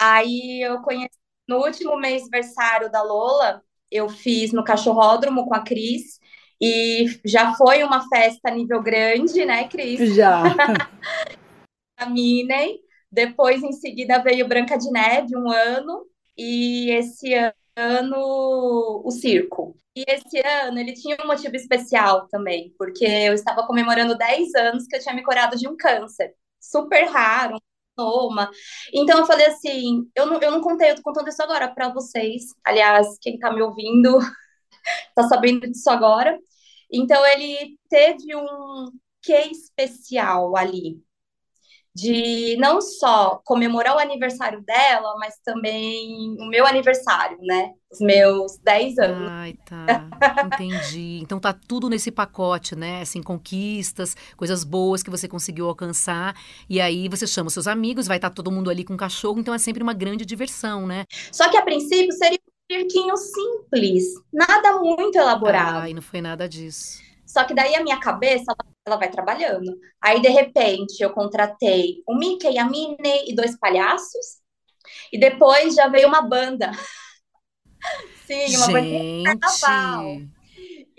Aí 0.00 0.62
eu 0.62 0.80
conheci 0.80 1.18
no 1.46 1.58
último 1.58 1.96
mês 1.98 2.22
aniversário 2.22 2.90
da 2.90 3.02
Lola, 3.02 3.62
eu 3.90 4.08
fiz 4.08 4.52
no 4.52 4.64
cachorródromo 4.64 5.46
com 5.46 5.54
a 5.54 5.60
Cris. 5.60 6.18
E 6.60 7.06
já 7.24 7.54
foi 7.54 7.82
uma 7.82 8.06
festa 8.08 8.50
nível 8.50 8.82
grande, 8.82 9.44
né, 9.44 9.68
Cris? 9.68 10.14
Já. 10.14 10.42
a 11.96 12.06
Minnie. 12.06 12.80
Depois, 13.10 13.62
em 13.62 13.72
seguida, 13.72 14.22
veio 14.22 14.46
Branca 14.46 14.78
de 14.78 14.90
Neve, 14.90 15.36
um 15.36 15.50
ano. 15.50 16.06
E 16.36 16.90
esse 16.92 17.34
ano, 17.76 19.02
o 19.04 19.10
circo. 19.10 19.76
E 19.96 20.04
esse 20.06 20.40
ano 20.46 20.78
ele 20.78 20.92
tinha 20.92 21.16
um 21.22 21.26
motivo 21.26 21.56
especial 21.56 22.28
também, 22.28 22.72
porque 22.78 23.04
eu 23.04 23.34
estava 23.34 23.66
comemorando 23.66 24.16
10 24.16 24.54
anos 24.54 24.86
que 24.86 24.96
eu 24.96 25.00
tinha 25.00 25.14
me 25.14 25.22
curado 25.22 25.56
de 25.56 25.68
um 25.68 25.76
câncer. 25.76 26.34
Super 26.60 27.06
raro, 27.06 27.60
Então 28.94 29.18
eu 29.18 29.26
falei 29.26 29.46
assim, 29.46 30.10
eu 30.14 30.26
não, 30.26 30.40
eu 30.40 30.50
não 30.50 30.60
contei, 30.60 30.90
eu 30.90 30.96
tô 30.96 31.02
contando 31.02 31.28
isso 31.28 31.42
agora 31.42 31.68
para 31.72 31.88
vocês. 31.90 32.44
Aliás, 32.64 33.18
quem 33.20 33.38
tá 33.38 33.52
me 33.52 33.62
ouvindo 33.62 34.18
tá 35.14 35.24
sabendo 35.28 35.62
disso 35.70 35.90
agora. 35.90 36.38
Então 36.92 37.24
ele 37.26 37.78
teve 37.88 38.34
um 38.36 38.90
que 39.22 39.34
especial 39.34 40.56
ali 40.56 41.02
de 41.94 42.56
não 42.58 42.80
só 42.80 43.40
comemorar 43.44 43.96
o 43.96 43.98
aniversário 43.98 44.62
dela, 44.62 45.16
mas 45.18 45.34
também 45.44 46.36
o 46.38 46.48
meu 46.48 46.64
aniversário, 46.66 47.38
né? 47.40 47.72
Os 47.90 47.98
meus 48.00 48.56
10 48.58 48.98
anos. 48.98 49.30
Ai, 49.30 49.54
tá. 49.64 50.08
Entendi. 50.46 51.18
Então 51.20 51.40
tá 51.40 51.52
tudo 51.52 51.88
nesse 51.88 52.12
pacote, 52.12 52.76
né? 52.76 53.02
Assim, 53.02 53.20
conquistas, 53.20 54.16
coisas 54.36 54.62
boas 54.62 55.02
que 55.02 55.10
você 55.10 55.26
conseguiu 55.26 55.66
alcançar. 55.68 56.36
E 56.68 56.80
aí 56.80 57.08
você 57.08 57.26
chama 57.26 57.48
os 57.48 57.54
seus 57.54 57.66
amigos, 57.66 58.06
vai 58.06 58.18
estar 58.18 58.30
tá 58.30 58.34
todo 58.34 58.52
mundo 58.52 58.70
ali 58.70 58.84
com 58.84 58.94
o 58.94 58.98
cachorro, 58.98 59.40
então 59.40 59.52
é 59.52 59.58
sempre 59.58 59.82
uma 59.82 59.92
grande 59.92 60.24
diversão, 60.24 60.86
né? 60.86 61.04
Só 61.32 61.50
que 61.50 61.56
a 61.56 61.62
princípio 61.62 62.12
seria 62.12 62.38
um 62.38 62.74
cirquinho 62.74 63.16
simples, 63.16 64.04
nada 64.32 64.78
muito 64.78 65.18
elaborado. 65.18 65.78
Ai, 65.78 65.92
não 65.92 66.02
foi 66.02 66.20
nada 66.20 66.48
disso. 66.48 67.09
Só 67.30 67.44
que 67.44 67.54
daí 67.54 67.76
a 67.76 67.82
minha 67.82 68.00
cabeça, 68.00 68.52
ela 68.84 68.96
vai 68.96 69.08
trabalhando. 69.08 69.78
Aí, 70.00 70.20
de 70.20 70.28
repente, 70.28 71.00
eu 71.00 71.10
contratei 71.10 72.02
o 72.04 72.16
Mickey, 72.16 72.58
a 72.58 72.64
Minnie 72.64 73.30
e 73.30 73.34
dois 73.34 73.56
palhaços. 73.56 74.40
E 75.12 75.18
depois 75.18 75.76
já 75.76 75.86
veio 75.86 76.08
uma 76.08 76.22
banda. 76.22 76.72
Sim, 78.26 78.56
uma 78.56 78.66
Gente. 78.66 78.72
banda 78.72 78.90
de 78.90 79.22
carnaval. 79.22 80.16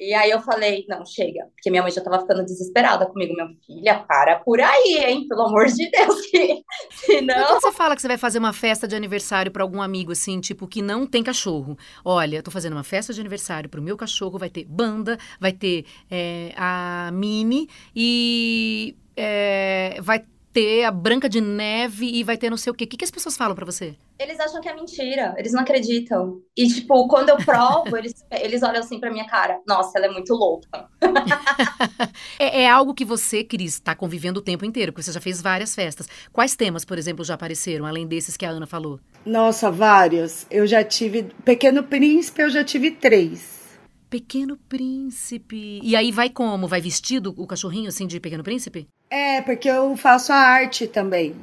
E 0.02 0.16
aí 0.16 0.32
eu 0.32 0.42
falei, 0.42 0.84
não, 0.90 1.06
chega, 1.06 1.46
porque 1.54 1.70
minha 1.70 1.84
mãe 1.84 1.92
já 1.92 2.02
tava 2.02 2.20
ficando 2.22 2.44
desesperada 2.44 3.06
comigo. 3.06 3.36
Minha 3.36 3.50
filha, 3.64 4.00
para 4.00 4.40
por 4.40 4.60
aí, 4.60 4.98
hein? 4.98 5.28
Pelo 5.28 5.44
amor 5.44 5.68
de 5.68 5.92
Deus, 5.92 6.22
que 6.22 6.64
senão... 7.06 7.36
Mas 7.36 7.48
quando 7.48 7.62
você 7.62 7.72
fala 7.72 7.96
que 7.96 8.02
você 8.02 8.08
vai 8.08 8.18
fazer 8.18 8.40
uma 8.40 8.52
festa 8.52 8.88
de 8.88 8.96
aniversário 8.96 9.52
para 9.52 9.62
algum 9.62 9.80
amigo, 9.80 10.12
assim, 10.12 10.42
tipo, 10.42 10.68
que 10.68 10.82
não 10.82 11.06
tem 11.06 11.22
cachorro. 11.22 11.78
Olha, 12.04 12.42
tô 12.42 12.50
fazendo 12.50 12.74
uma 12.74 12.84
festa 12.84 13.14
de 13.14 13.20
aniversário 13.20 13.70
pro 13.70 13.80
meu 13.80 13.96
cachorro, 13.96 14.40
vai 14.40 14.50
ter 14.50 14.66
banda, 14.66 15.20
vai 15.40 15.54
ter 15.54 15.86
é, 16.10 16.52
a 16.58 17.12
Mini 17.14 17.70
e 17.96 18.96
é, 19.16 20.00
vai 20.02 20.26
ter 20.54 20.84
a 20.84 20.92
Branca 20.92 21.30
de 21.30 21.42
Neve 21.42 22.06
e 22.06 22.24
vai 22.24 22.38
ter 22.38 22.50
não 22.50 22.58
sei 22.58 22.72
o 22.72 22.74
quê. 22.74 22.84
O 22.84 22.88
que, 22.88 22.98
que 22.98 23.06
as 23.06 23.12
pessoas 23.12 23.38
falam 23.38 23.56
para 23.56 23.66
você? 23.66 23.96
Eles 24.20 24.40
acham 24.40 24.62
que 24.62 24.70
é 24.70 24.76
mentira, 24.76 25.34
eles 25.38 25.52
não 25.52 25.62
acreditam. 25.62 26.42
E, 26.56 26.68
tipo, 26.68 27.08
quando 27.08 27.30
eu 27.30 27.38
provo, 27.38 27.96
eles, 27.98 28.14
eles 28.32 28.62
olham 28.62 28.80
assim 28.80 29.00
pra 29.00 29.12
minha 29.12 29.26
cara: 29.26 29.60
nossa, 29.66 29.98
ela 29.98 30.08
é 30.08 30.12
muito 30.12 30.34
louca. 30.34 30.88
é, 32.38 32.64
é, 32.64 32.70
algo 32.70 32.94
que 32.94 33.06
você, 33.06 33.44
Cris, 33.44 33.80
tá 33.80 33.96
convivendo 33.96 34.40
o 34.40 34.44
tempo 34.44 34.66
inteiro, 34.66 34.92
porque 34.92 35.04
você 35.04 35.12
já 35.12 35.22
fez 35.22 35.42
várias 35.42 35.74
festas. 35.74 36.08
Quais 36.32 36.56
temas, 36.56 36.86
por 36.86 36.98
exemplo, 36.98 37.26
já 37.26 37.34
apareceram, 37.34 37.86
além 37.86 38.06
desses 38.06 38.38
que 38.38 38.46
a 38.46 38.50
Ana 38.50 38.68
falou? 38.68 39.00
Nossa, 39.26 39.72
vários. 39.72 40.46
Eu 40.52 40.68
já 40.68 40.84
tive. 40.84 41.24
Pequeno 41.44 41.84
Príncipe, 41.84 42.42
eu 42.42 42.50
já 42.50 42.64
tive 42.64 42.92
três. 42.92 43.62
Pequeno 44.10 44.58
Príncipe. 44.68 45.80
E 45.82 45.96
aí 45.96 46.12
vai 46.12 46.30
como? 46.30 46.68
Vai 46.68 46.82
vestido 46.82 47.34
o 47.38 47.48
cachorrinho 47.48 47.88
assim 47.88 48.06
de 48.06 48.20
Pequeno 48.20 48.44
Príncipe? 48.44 48.88
É, 49.12 49.42
porque 49.42 49.70
eu 49.70 49.98
faço 49.98 50.32
a 50.32 50.38
arte 50.38 50.88
também. 50.88 51.36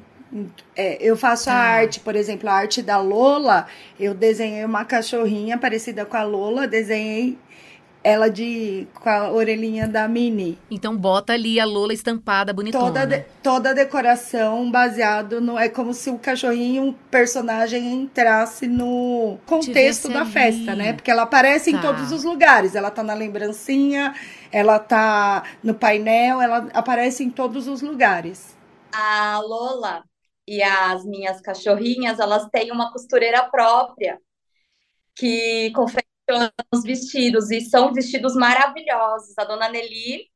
É, 0.74 0.96
eu 1.02 1.16
faço 1.16 1.50
a 1.50 1.52
ah. 1.52 1.56
arte, 1.56 2.00
por 2.00 2.16
exemplo, 2.16 2.48
a 2.48 2.54
arte 2.54 2.80
da 2.80 2.98
Lola. 2.98 3.66
Eu 4.00 4.14
desenhei 4.14 4.64
uma 4.64 4.86
cachorrinha 4.86 5.58
parecida 5.58 6.06
com 6.06 6.16
a 6.16 6.22
Lola, 6.22 6.66
desenhei 6.66 7.36
ela 8.02 8.30
de 8.30 8.86
com 8.94 9.08
a 9.08 9.30
orelhinha 9.30 9.86
da 9.86 10.08
Mini. 10.08 10.58
Então 10.70 10.96
bota 10.96 11.34
ali 11.34 11.60
a 11.60 11.66
Lola 11.66 11.92
estampada 11.92 12.54
bonitona. 12.54 12.84
Toda 12.86 13.06
de, 13.06 13.24
toda 13.42 13.70
a 13.70 13.72
decoração 13.74 14.70
baseado 14.70 15.40
no 15.40 15.58
é 15.58 15.68
como 15.68 15.92
se 15.92 16.08
o 16.08 16.16
cachorrinho 16.16 16.84
um 16.84 16.92
personagem 17.10 17.92
entrasse 17.92 18.66
no 18.66 19.36
contexto 19.44 20.08
da 20.08 20.22
ali. 20.22 20.30
festa, 20.30 20.74
né? 20.74 20.94
Porque 20.94 21.10
ela 21.10 21.22
aparece 21.22 21.70
tá. 21.70 21.76
em 21.76 21.80
todos 21.80 22.10
os 22.12 22.24
lugares. 22.24 22.74
Ela 22.74 22.90
tá 22.90 23.02
na 23.02 23.14
lembrancinha, 23.14 24.14
ela 24.52 24.78
tá 24.78 25.44
no 25.62 25.74
painel, 25.74 26.40
ela 26.40 26.68
aparece 26.74 27.24
em 27.24 27.30
todos 27.30 27.66
os 27.68 27.82
lugares. 27.82 28.56
A 28.92 29.40
Lola 29.40 30.04
e 30.46 30.62
as 30.62 31.04
minhas 31.04 31.40
cachorrinhas, 31.40 32.18
elas 32.20 32.48
têm 32.50 32.72
uma 32.72 32.92
costureira 32.92 33.48
própria 33.50 34.20
que 35.16 35.70
confere 35.74 36.06
os 36.72 36.82
vestidos 36.84 37.50
e 37.50 37.60
são 37.62 37.92
vestidos 37.92 38.34
maravilhosos. 38.34 39.36
A 39.38 39.44
dona 39.44 39.68
Nelly 39.68 40.26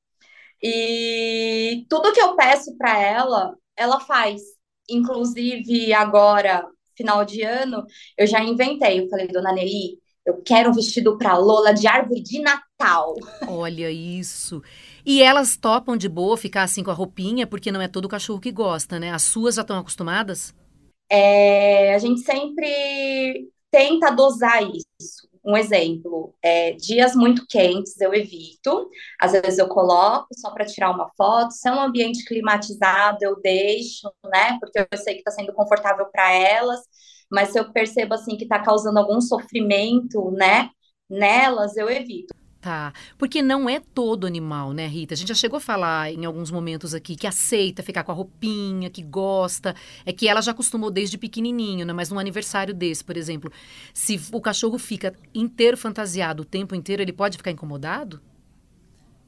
e 0.63 1.87
tudo 1.89 2.13
que 2.13 2.21
eu 2.21 2.37
peço 2.37 2.77
para 2.79 2.99
ela, 3.01 3.57
ela 3.77 4.01
faz. 4.01 4.43
Inclusive 4.91 5.93
agora, 5.95 6.67
final 6.97 7.25
de 7.25 7.43
ano, 7.43 7.85
eu 8.19 8.27
já 8.27 8.41
inventei. 8.43 9.01
Eu 9.01 9.09
falei, 9.09 9.29
dona 9.29 9.53
Nelly, 9.53 9.99
Eu 10.27 10.43
quero 10.43 10.71
um 10.71 10.75
vestido 10.75 11.19
para 11.19 11.37
Lola 11.39 11.75
de 11.75 11.87
árvore 11.87 12.23
de 12.23 12.41
Natal. 12.41 12.63
Olha 13.49 13.91
isso. 13.91 14.63
E 15.05 15.23
elas 15.23 15.57
topam 15.57 15.97
de 15.97 16.09
boa 16.09 16.37
ficar 16.37 16.63
assim 16.63 16.83
com 16.83 16.91
a 16.91 16.95
roupinha, 16.95 17.47
porque 17.47 17.73
não 17.73 17.81
é 17.81 17.89
todo 17.89 18.09
cachorro 18.09 18.41
que 18.41 18.53
gosta, 18.53 18.99
né? 18.99 19.11
As 19.11 19.23
suas 19.23 19.57
já 19.57 19.63
estão 19.63 19.79
acostumadas? 19.79 20.55
É, 21.11 21.95
a 21.95 21.99
gente 21.99 22.21
sempre 22.21 23.49
tenta 23.71 24.11
dosar 24.11 24.63
isso. 24.63 25.29
Um 25.45 25.57
exemplo, 25.57 26.33
é, 26.41 26.73
dias 26.73 27.17
muito 27.17 27.45
quentes 27.49 28.01
eu 28.01 28.15
evito, 28.15 28.89
às 29.21 29.33
vezes 29.33 29.59
eu 29.59 29.67
coloco 29.67 30.29
só 30.37 30.53
para 30.53 30.65
tirar 30.65 30.91
uma 30.91 31.11
foto. 31.17 31.51
Se 31.51 31.69
é 31.69 31.73
um 31.73 31.81
ambiente 31.81 32.25
climatizado, 32.25 33.19
eu 33.23 33.41
deixo, 33.41 34.09
né? 34.25 34.57
Porque 34.61 34.79
eu 34.79 34.99
sei 34.99 35.15
que 35.15 35.21
está 35.21 35.33
sendo 35.33 35.53
confortável 35.53 36.07
para 36.13 36.33
elas 36.33 36.81
mas 37.33 37.49
se 37.49 37.59
eu 37.59 37.73
percebo 37.73 38.13
assim 38.13 38.37
que 38.37 38.43
está 38.43 38.63
causando 38.63 38.99
algum 38.99 39.19
sofrimento, 39.19 40.31
né, 40.33 40.69
nelas, 41.09 41.79
eu 41.79 41.89
evito. 41.89 42.35
Tá, 42.63 42.93
porque 43.19 43.43
não 43.43 43.69
é 43.69 43.81
todo 43.81 44.25
animal, 44.25 44.73
né, 44.73 44.87
Rita? 44.87 45.15
A 45.15 45.17
gente 45.17 45.31
já 45.31 45.35
chegou 45.35 45.57
a 45.57 45.61
falar 45.61 46.13
em 46.13 46.25
alguns 46.25 46.49
momentos 46.49 46.95
aqui 46.95 47.17
que 47.17 47.27
aceita 47.27 47.83
ficar 47.83 48.05
com 48.05 48.13
a 48.13 48.15
roupinha, 48.15 48.89
que 48.89 49.03
gosta, 49.03 49.75
é 50.07 50.13
que 50.13 50.29
ela 50.29 50.41
já 50.41 50.53
acostumou 50.53 50.89
desde 50.89 51.19
pequenininho, 51.19 51.85
né? 51.85 51.93
Mas 51.93 52.09
num 52.09 52.21
aniversário 52.21 52.73
desse, 52.73 53.03
por 53.03 53.17
exemplo, 53.17 53.51
se 53.93 54.21
o 54.31 54.41
cachorro 54.41 54.79
fica 54.79 55.13
inteiro 55.35 55.77
fantasiado 55.77 56.43
o 56.43 56.47
tempo 56.47 56.77
inteiro, 56.77 57.03
ele 57.03 57.13
pode 57.13 57.37
ficar 57.37 57.51
incomodado? 57.51 58.21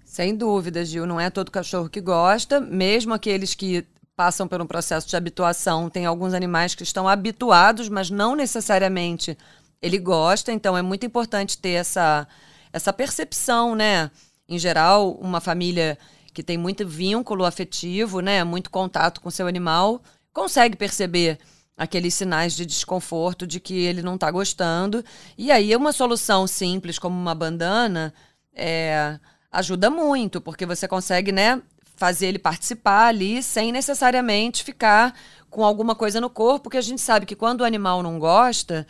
Sem 0.04 0.36
dúvida, 0.36 0.84
Gil. 0.84 1.04
Não 1.04 1.18
é 1.18 1.28
todo 1.28 1.50
cachorro 1.50 1.88
que 1.88 2.00
gosta, 2.00 2.60
mesmo 2.60 3.12
aqueles 3.12 3.52
que 3.52 3.84
passam 4.14 4.46
por 4.46 4.62
um 4.62 4.66
processo 4.66 5.08
de 5.08 5.16
habituação. 5.16 5.90
Tem 5.90 6.06
alguns 6.06 6.34
animais 6.34 6.76
que 6.76 6.84
estão 6.84 7.08
habituados, 7.08 7.88
mas 7.88 8.10
não 8.10 8.36
necessariamente 8.36 9.36
ele 9.82 9.98
gosta. 9.98 10.52
Então 10.52 10.78
é 10.78 10.82
muito 10.82 11.04
importante 11.04 11.58
ter 11.58 11.70
essa, 11.70 12.28
essa 12.74 12.92
percepção, 12.92 13.76
né? 13.76 14.10
Em 14.48 14.58
geral, 14.58 15.12
uma 15.12 15.40
família 15.40 15.96
que 16.34 16.42
tem 16.42 16.58
muito 16.58 16.86
vínculo 16.86 17.44
afetivo, 17.44 18.18
né? 18.18 18.42
Muito 18.42 18.68
contato 18.68 19.20
com 19.20 19.30
seu 19.30 19.46
animal, 19.46 20.02
consegue 20.32 20.76
perceber 20.76 21.38
aqueles 21.76 22.14
sinais 22.14 22.54
de 22.54 22.66
desconforto 22.66 23.46
de 23.46 23.60
que 23.60 23.74
ele 23.74 24.02
não 24.02 24.16
está 24.16 24.28
gostando. 24.28 25.04
E 25.38 25.52
aí 25.52 25.74
uma 25.76 25.92
solução 25.92 26.48
simples 26.48 26.98
como 26.98 27.16
uma 27.16 27.34
bandana 27.34 28.12
é, 28.52 29.20
ajuda 29.52 29.88
muito, 29.88 30.40
porque 30.40 30.66
você 30.66 30.88
consegue, 30.88 31.30
né, 31.30 31.62
fazer 31.94 32.26
ele 32.26 32.40
participar 32.40 33.06
ali 33.06 33.40
sem 33.40 33.70
necessariamente 33.70 34.64
ficar 34.64 35.14
com 35.48 35.64
alguma 35.64 35.94
coisa 35.94 36.20
no 36.20 36.28
corpo, 36.28 36.64
porque 36.64 36.78
a 36.78 36.82
gente 36.82 37.00
sabe 37.00 37.24
que 37.24 37.36
quando 37.36 37.60
o 37.60 37.64
animal 37.64 38.02
não 38.02 38.18
gosta, 38.18 38.84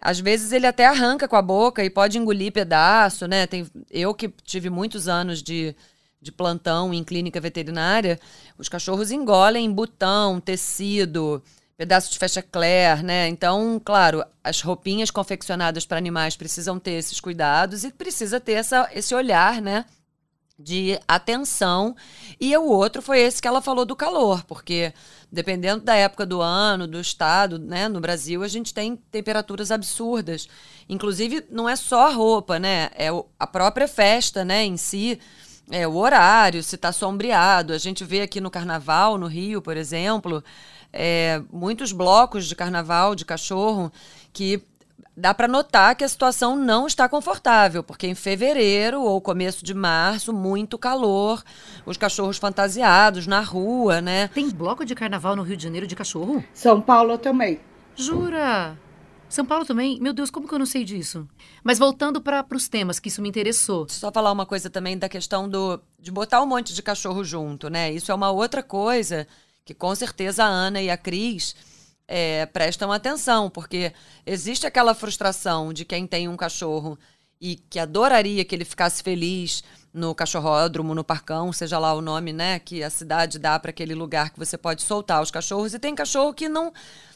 às 0.00 0.18
vezes 0.18 0.52
ele 0.52 0.66
até 0.66 0.86
arranca 0.86 1.28
com 1.28 1.36
a 1.36 1.42
boca 1.42 1.84
e 1.84 1.90
pode 1.90 2.18
engolir 2.18 2.52
pedaço, 2.52 3.26
né? 3.26 3.46
Tem, 3.46 3.66
eu 3.90 4.14
que 4.14 4.28
tive 4.44 4.70
muitos 4.70 5.08
anos 5.08 5.42
de, 5.42 5.74
de 6.20 6.32
plantão 6.32 6.94
em 6.94 7.04
clínica 7.04 7.40
veterinária, 7.40 8.18
os 8.56 8.68
cachorros 8.68 9.10
engolem 9.10 9.70
botão, 9.70 10.40
tecido, 10.40 11.42
pedaço 11.76 12.10
de 12.10 12.18
fecha 12.18 12.42
clair, 12.42 13.02
né? 13.02 13.28
Então, 13.28 13.80
claro, 13.84 14.24
as 14.42 14.60
roupinhas 14.62 15.10
confeccionadas 15.10 15.84
para 15.84 15.98
animais 15.98 16.36
precisam 16.36 16.78
ter 16.78 16.92
esses 16.92 17.20
cuidados 17.20 17.84
e 17.84 17.92
precisa 17.92 18.40
ter 18.40 18.52
essa, 18.52 18.88
esse 18.94 19.14
olhar, 19.14 19.60
né? 19.60 19.84
De 20.62 21.00
atenção. 21.08 21.96
E 22.38 22.56
o 22.56 22.64
outro 22.64 23.00
foi 23.00 23.20
esse 23.20 23.40
que 23.40 23.48
ela 23.48 23.62
falou 23.62 23.84
do 23.84 23.96
calor, 23.96 24.44
porque 24.44 24.92
dependendo 25.32 25.84
da 25.84 25.94
época 25.94 26.26
do 26.26 26.40
ano, 26.40 26.86
do 26.86 27.00
estado, 27.00 27.58
né, 27.58 27.88
no 27.88 28.00
Brasil 28.00 28.42
a 28.42 28.48
gente 28.48 28.74
tem 28.74 28.96
temperaturas 29.10 29.70
absurdas. 29.70 30.48
Inclusive 30.88 31.44
não 31.50 31.68
é 31.68 31.76
só 31.76 32.08
a 32.08 32.10
roupa, 32.10 32.58
né, 32.58 32.90
é 32.94 33.08
a 33.38 33.46
própria 33.46 33.88
festa, 33.88 34.44
né, 34.44 34.64
em 34.64 34.76
si, 34.76 35.18
é 35.70 35.86
o 35.86 35.96
horário, 35.96 36.62
se 36.62 36.74
está 36.74 36.92
sombreado. 36.92 37.72
A 37.72 37.78
gente 37.78 38.04
vê 38.04 38.22
aqui 38.22 38.40
no 38.40 38.50
Carnaval, 38.50 39.16
no 39.16 39.26
Rio, 39.26 39.62
por 39.62 39.76
exemplo, 39.76 40.42
é, 40.92 41.40
muitos 41.52 41.92
blocos 41.92 42.46
de 42.46 42.56
Carnaval 42.56 43.14
de 43.14 43.24
cachorro 43.24 43.92
que 44.32 44.62
dá 45.16 45.34
para 45.34 45.48
notar 45.48 45.94
que 45.94 46.04
a 46.04 46.08
situação 46.08 46.56
não 46.56 46.86
está 46.86 47.08
confortável, 47.08 47.82
porque 47.82 48.06
em 48.06 48.14
fevereiro 48.14 49.02
ou 49.02 49.20
começo 49.20 49.64
de 49.64 49.74
março, 49.74 50.32
muito 50.32 50.78
calor, 50.78 51.42
os 51.84 51.96
cachorros 51.96 52.38
fantasiados 52.38 53.26
na 53.26 53.40
rua, 53.40 54.00
né? 54.00 54.28
Tem 54.28 54.48
bloco 54.50 54.84
de 54.84 54.94
carnaval 54.94 55.36
no 55.36 55.42
Rio 55.42 55.56
de 55.56 55.64
Janeiro 55.64 55.86
de 55.86 55.96
cachorro? 55.96 56.42
São 56.54 56.80
Paulo 56.80 57.18
também. 57.18 57.60
Jura? 57.94 58.78
São 59.28 59.44
Paulo 59.44 59.64
também? 59.64 60.00
Meu 60.00 60.12
Deus, 60.12 60.28
como 60.28 60.48
que 60.48 60.54
eu 60.54 60.58
não 60.58 60.66
sei 60.66 60.82
disso? 60.82 61.28
Mas 61.62 61.78
voltando 61.78 62.20
para 62.20 62.44
os 62.52 62.68
temas, 62.68 62.98
que 62.98 63.08
isso 63.08 63.22
me 63.22 63.28
interessou. 63.28 63.86
Só 63.88 64.10
falar 64.10 64.32
uma 64.32 64.44
coisa 64.44 64.68
também 64.68 64.98
da 64.98 65.08
questão 65.08 65.48
do, 65.48 65.80
de 65.98 66.10
botar 66.10 66.42
um 66.42 66.46
monte 66.46 66.74
de 66.74 66.82
cachorro 66.82 67.22
junto, 67.22 67.70
né? 67.70 67.92
Isso 67.92 68.10
é 68.10 68.14
uma 68.14 68.30
outra 68.32 68.60
coisa 68.60 69.28
que 69.64 69.72
com 69.72 69.94
certeza 69.94 70.44
a 70.44 70.48
Ana 70.48 70.82
e 70.82 70.90
a 70.90 70.96
Cris 70.96 71.54
é, 72.10 72.44
prestam 72.46 72.90
atenção, 72.90 73.48
porque 73.48 73.92
existe 74.26 74.66
aquela 74.66 74.94
frustração 74.94 75.72
de 75.72 75.84
quem 75.84 76.08
tem 76.08 76.28
um 76.28 76.36
cachorro 76.36 76.98
e 77.40 77.54
que 77.54 77.78
adoraria 77.78 78.44
que 78.44 78.52
ele 78.52 78.64
ficasse 78.64 79.00
feliz 79.00 79.62
no 79.94 80.12
cachorródromo, 80.12 80.92
no 80.92 81.04
parcão, 81.04 81.52
seja 81.52 81.78
lá 81.78 81.94
o 81.94 82.00
nome, 82.00 82.32
né, 82.32 82.58
que 82.58 82.82
a 82.82 82.90
cidade 82.90 83.38
dá 83.38 83.58
para 83.58 83.70
aquele 83.70 83.94
lugar 83.94 84.30
que 84.30 84.38
você 84.38 84.58
pode 84.58 84.82
soltar 84.82 85.22
os 85.22 85.30
cachorros 85.30 85.72
e 85.72 85.78
tem 85.78 85.94
cachorro 85.94 86.34
que 86.34 86.48
não 86.48 86.72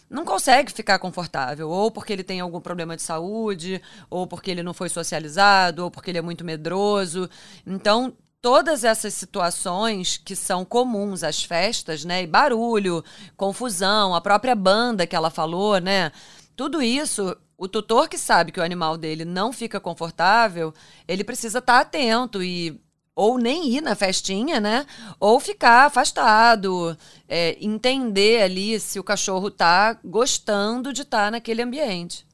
não 0.09 0.25
consegue 0.25 0.71
ficar 0.71 0.99
confortável, 0.99 1.69
ou 1.69 1.91
porque 1.91 2.13
ele 2.13 2.23
tem 2.23 2.39
algum 2.39 2.61
problema 2.61 2.95
de 2.95 3.03
saúde, 3.03 3.81
ou 4.09 4.27
porque 4.27 4.51
ele 4.51 4.63
não 4.63 4.75
foi 4.75 4.89
socializado, 4.89 5.83
ou 5.83 5.91
porque 5.91 6.11
ele 6.11 6.19
é 6.19 6.23
muito 6.23 6.45
medroso. 6.45 7.29
Então, 7.67 8.13
todas 8.45 8.85
essas 8.85 9.15
situações 9.15 10.19
que 10.19 10.37
são 10.37 10.67
comuns 10.67 11.25
às 11.25 11.43
festas, 11.43 12.05
né? 12.05 12.25
E 12.25 12.27
barulho, 12.27 13.03
confusão, 13.39 14.15
a 14.15 14.21
própria 14.21 14.55
banda 14.55 15.07
que 15.07 15.17
ela 15.17 15.31
falou, 15.31 15.79
né? 15.79 16.13
Tudo 16.55 16.83
isso, 16.83 17.35
o 17.57 17.67
tutor 17.67 18.07
que 18.07 18.19
sabe 18.19 18.53
que 18.53 18.61
o 18.61 18.63
animal 18.63 18.99
dele 18.99 19.25
não 19.25 19.51
fica 19.51 19.81
confortável, 19.81 20.75
ele 21.09 21.25
precisa 21.25 21.59
estar 21.59 21.73
tá 21.73 21.81
atento 21.81 22.43
e 22.43 22.79
ou 23.17 23.39
nem 23.39 23.67
ir 23.67 23.81
na 23.81 23.95
festinha, 23.95 24.61
né? 24.61 24.85
Ou 25.19 25.41
ficar 25.41 25.87
afastado, 25.87 26.95
é, 27.27 27.57
entender 27.63 28.43
ali 28.43 28.79
se 28.79 29.01
o 29.01 29.05
cachorro 29.05 29.51
tá 29.51 29.99
gostando 30.05 30.93
de 30.93 31.01
estar 31.01 31.25
tá 31.25 31.31
naquele 31.31 31.63
ambiente. 31.63 32.27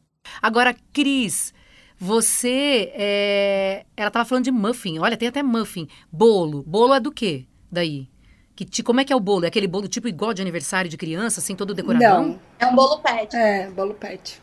Agora, 0.42 0.74
Cris, 0.92 1.54
você. 2.00 2.90
É... 2.94 3.84
Ela 3.94 4.08
estava 4.08 4.24
falando 4.24 4.44
de 4.44 4.50
muffin. 4.50 4.98
Olha, 4.98 5.16
tem 5.16 5.28
até 5.28 5.42
muffin. 5.42 5.86
Bolo. 6.10 6.64
Bolo 6.66 6.94
é 6.94 7.00
do 7.00 7.12
quê? 7.12 7.44
Daí? 7.70 8.08
Que, 8.56 8.82
como 8.82 9.00
é 9.00 9.04
que 9.04 9.12
é 9.12 9.16
o 9.16 9.20
bolo? 9.20 9.44
É 9.44 9.48
aquele 9.48 9.66
bolo 9.66 9.88
tipo 9.88 10.08
igual 10.08 10.34
de 10.34 10.42
aniversário 10.42 10.90
de 10.90 10.96
criança, 10.96 11.40
assim, 11.40 11.54
todo 11.54 11.74
decoradão? 11.74 12.28
Não. 12.28 12.40
É 12.58 12.66
um 12.66 12.74
bolo 12.74 12.98
pet. 12.98 13.34
É, 13.34 13.70
bolo 13.70 13.94
pet. 13.94 14.40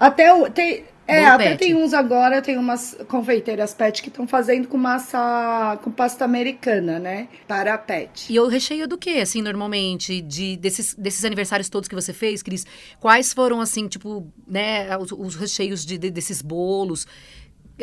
Até 0.00 0.32
o, 0.34 0.50
tem, 0.50 0.84
é, 1.06 1.24
até 1.24 1.50
pet. 1.50 1.58
tem 1.58 1.74
uns 1.74 1.92
agora, 1.92 2.40
tem 2.40 2.56
umas 2.56 2.96
confeiteiras 3.08 3.74
pet 3.74 4.02
que 4.02 4.08
estão 4.08 4.26
fazendo 4.26 4.68
com 4.68 4.76
massa, 4.76 5.78
com 5.82 5.90
pasta 5.90 6.24
americana, 6.24 6.98
né? 6.98 7.28
Para 7.46 7.76
pet. 7.76 8.32
E 8.32 8.38
o 8.38 8.46
recheio 8.46 8.86
do 8.86 8.96
que, 8.96 9.20
assim, 9.20 9.42
normalmente? 9.42 10.20
De, 10.20 10.56
desses, 10.56 10.94
desses 10.94 11.24
aniversários 11.24 11.68
todos 11.68 11.88
que 11.88 11.94
você 11.94 12.12
fez, 12.12 12.42
Cris? 12.42 12.64
Quais 13.00 13.32
foram, 13.32 13.60
assim, 13.60 13.88
tipo, 13.88 14.26
né, 14.46 14.96
os, 14.96 15.12
os 15.12 15.34
recheios 15.34 15.84
de, 15.84 15.98
de, 15.98 16.10
desses 16.10 16.40
bolos? 16.40 17.06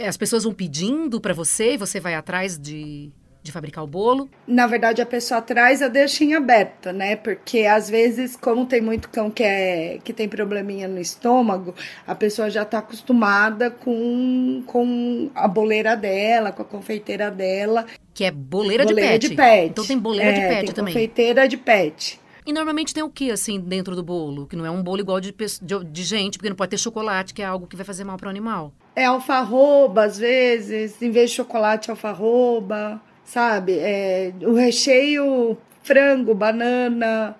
As 0.07 0.15
pessoas 0.15 0.43
vão 0.43 0.53
pedindo 0.53 1.19
para 1.19 1.33
você 1.33 1.73
e 1.73 1.77
você 1.77 1.99
vai 1.99 2.15
atrás 2.15 2.57
de 2.57 3.11
de 3.41 3.51
fabricar 3.51 3.83
o 3.83 3.87
bolo? 3.87 4.29
Na 4.47 4.67
verdade, 4.67 5.01
a 5.01 5.05
pessoa 5.05 5.41
traz 5.41 5.81
a 5.81 5.87
deixinha 5.87 6.37
aberta, 6.37 6.91
né? 6.91 7.15
Porque 7.15 7.65
às 7.65 7.89
vezes, 7.89 8.35
como 8.35 8.65
tem 8.65 8.81
muito 8.81 9.09
cão 9.09 9.31
que, 9.31 9.43
é, 9.43 9.99
que 10.03 10.13
tem 10.13 10.27
probleminha 10.27 10.87
no 10.87 10.99
estômago, 10.99 11.73
a 12.05 12.13
pessoa 12.13 12.49
já 12.49 12.63
está 12.63 12.79
acostumada 12.79 13.71
com, 13.71 14.63
com 14.65 15.29
a 15.33 15.47
boleira 15.47 15.95
dela, 15.95 16.51
com 16.51 16.61
a 16.61 16.65
confeiteira 16.65 17.31
dela. 17.31 17.85
Que 18.13 18.25
é 18.25 18.31
boleira, 18.31 18.83
boleira 18.83 19.17
de, 19.17 19.29
pet. 19.29 19.29
de 19.29 19.35
pet. 19.35 19.69
Então 19.71 19.85
tem 19.85 19.97
boleira 19.97 20.31
é, 20.31 20.33
de 20.33 20.41
pet 20.41 20.65
tem 20.65 20.75
também. 20.75 20.93
Confeiteira 20.93 21.47
de 21.47 21.57
pet. 21.57 22.19
E 22.45 22.51
normalmente 22.51 22.93
tem 22.93 23.03
o 23.03 23.09
que, 23.09 23.29
assim, 23.29 23.59
dentro 23.59 23.95
do 23.95 24.01
bolo? 24.01 24.47
Que 24.47 24.55
não 24.55 24.65
é 24.65 24.71
um 24.71 24.81
bolo 24.81 24.99
igual 24.99 25.21
de, 25.21 25.31
de, 25.31 25.83
de, 25.85 26.03
gente, 26.03 26.37
porque 26.37 26.49
não 26.49 26.55
pode 26.55 26.71
ter 26.71 26.77
chocolate, 26.77 27.33
que 27.33 27.41
é 27.43 27.45
algo 27.45 27.67
que 27.67 27.75
vai 27.75 27.85
fazer 27.85 28.03
mal 28.03 28.17
para 28.17 28.25
o 28.25 28.29
animal. 28.29 28.73
É 28.95 29.05
alfarroba, 29.05 30.05
às 30.05 30.17
vezes, 30.17 30.99
em 31.01 31.11
vez 31.11 31.29
de 31.29 31.35
chocolate, 31.35 31.91
alfarroba 31.91 32.99
sabe? 33.29 33.77
É, 33.77 34.33
o 34.41 34.53
recheio, 34.53 35.55
frango, 35.83 36.33
banana, 36.33 37.35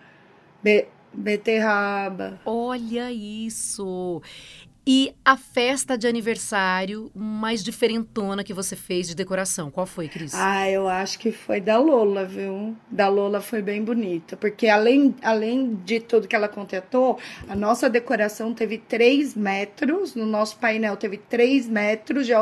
be 0.63 0.87
beterraba. 1.11 2.39
Olha 2.45 3.11
isso! 3.11 4.21
E 4.91 5.13
a 5.23 5.37
festa 5.37 5.95
de 5.95 6.07
aniversário 6.07 7.11
mais 7.13 7.63
diferentona 7.63 8.43
que 8.43 8.53
você 8.53 8.75
fez 8.75 9.07
de 9.07 9.15
decoração, 9.15 9.69
qual 9.69 9.85
foi, 9.85 10.07
Cris? 10.07 10.33
Ah, 10.33 10.69
eu 10.69 10.87
acho 10.87 11.19
que 11.19 11.31
foi 11.31 11.59
da 11.61 11.77
Lola, 11.77 12.25
viu? 12.25 12.75
Da 12.89 13.07
Lola 13.07 13.41
foi 13.41 13.61
bem 13.61 13.83
bonita, 13.83 14.35
porque 14.35 14.67
além, 14.67 15.13
além 15.21 15.75
de 15.85 15.99
tudo 15.99 16.27
que 16.27 16.35
ela 16.35 16.47
contentou, 16.47 17.19
a 17.47 17.55
nossa 17.55 17.87
decoração 17.87 18.53
teve 18.53 18.79
3 18.79 19.35
metros, 19.35 20.15
no 20.15 20.25
nosso 20.25 20.57
painel 20.57 20.97
teve 20.97 21.17
3 21.17 21.67
metros 21.67 22.25
de, 22.25 22.33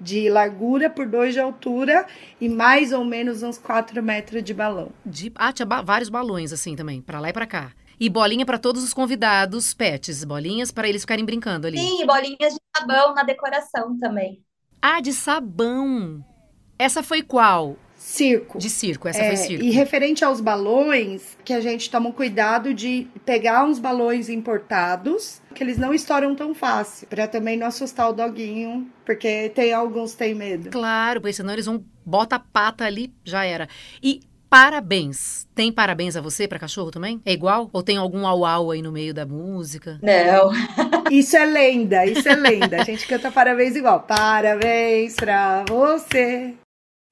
de 0.00 0.28
largura 0.28 0.90
por 0.90 1.06
2 1.06 1.34
de 1.34 1.40
altura 1.40 2.06
e 2.40 2.48
mais 2.48 2.92
ou 2.92 3.04
menos 3.04 3.42
uns 3.42 3.58
4 3.58 4.02
metros 4.02 4.42
de 4.42 4.52
balão. 4.52 4.90
De, 5.04 5.32
ah, 5.34 5.52
tinha 5.52 5.66
ba 5.66 5.82
vários 5.82 6.08
balões 6.08 6.52
assim 6.52 6.76
também, 6.76 7.00
para 7.00 7.20
lá 7.20 7.28
e 7.28 7.32
para 7.32 7.46
cá. 7.46 7.72
E 7.98 8.10
bolinha 8.10 8.44
para 8.44 8.58
todos 8.58 8.84
os 8.84 8.92
convidados, 8.92 9.72
pets, 9.72 10.22
bolinhas 10.22 10.70
para 10.70 10.88
eles 10.88 11.02
ficarem 11.02 11.24
brincando 11.24 11.66
ali. 11.66 11.78
Sim, 11.78 12.02
e 12.02 12.06
bolinhas 12.06 12.54
de 12.54 12.60
sabão 12.76 13.14
na 13.14 13.22
decoração 13.22 13.98
também. 13.98 14.42
Ah, 14.82 15.00
de 15.00 15.12
sabão. 15.12 16.22
Essa 16.78 17.02
foi 17.02 17.22
qual? 17.22 17.76
Circo. 18.06 18.56
De 18.56 18.70
circo, 18.70 19.08
essa 19.08 19.20
é, 19.20 19.26
foi 19.26 19.36
circo. 19.36 19.64
E 19.64 19.70
referente 19.72 20.24
aos 20.24 20.40
balões, 20.40 21.36
que 21.44 21.52
a 21.52 21.60
gente 21.60 21.90
toma 21.90 22.12
cuidado 22.12 22.72
de 22.72 23.08
pegar 23.24 23.64
uns 23.64 23.80
balões 23.80 24.28
importados, 24.28 25.42
que 25.52 25.62
eles 25.62 25.76
não 25.76 25.92
estouram 25.92 26.32
tão 26.36 26.54
fácil, 26.54 27.08
para 27.08 27.26
também 27.26 27.56
não 27.58 27.66
assustar 27.66 28.08
o 28.08 28.12
doguinho, 28.12 28.86
porque 29.04 29.48
tem 29.48 29.72
alguns 29.72 30.12
que 30.12 30.18
têm 30.18 30.36
medo. 30.36 30.70
Claro, 30.70 31.20
porque 31.20 31.32
senão 31.32 31.52
eles 31.52 31.66
vão 31.66 31.84
bota 32.04 32.36
a 32.36 32.38
pata 32.38 32.84
ali, 32.84 33.12
já 33.24 33.44
era. 33.44 33.68
E 34.00 34.20
parabéns. 34.48 35.48
Tem 35.52 35.72
parabéns 35.72 36.14
a 36.14 36.20
você 36.20 36.46
para 36.46 36.60
cachorro 36.60 36.92
também? 36.92 37.20
É 37.26 37.32
igual? 37.32 37.68
Ou 37.72 37.82
tem 37.82 37.96
algum 37.96 38.24
au-au 38.24 38.70
aí 38.70 38.82
no 38.82 38.92
meio 38.92 39.12
da 39.12 39.26
música? 39.26 39.98
Não. 40.00 40.52
Isso 41.10 41.36
é 41.36 41.44
lenda, 41.44 42.06
isso 42.06 42.28
é 42.28 42.34
lenda. 42.34 42.80
A 42.80 42.84
gente 42.84 43.06
canta 43.06 43.30
parabéns 43.30 43.76
igual. 43.76 44.00
Parabéns 44.00 45.14
pra 45.14 45.64
você. 45.68 46.54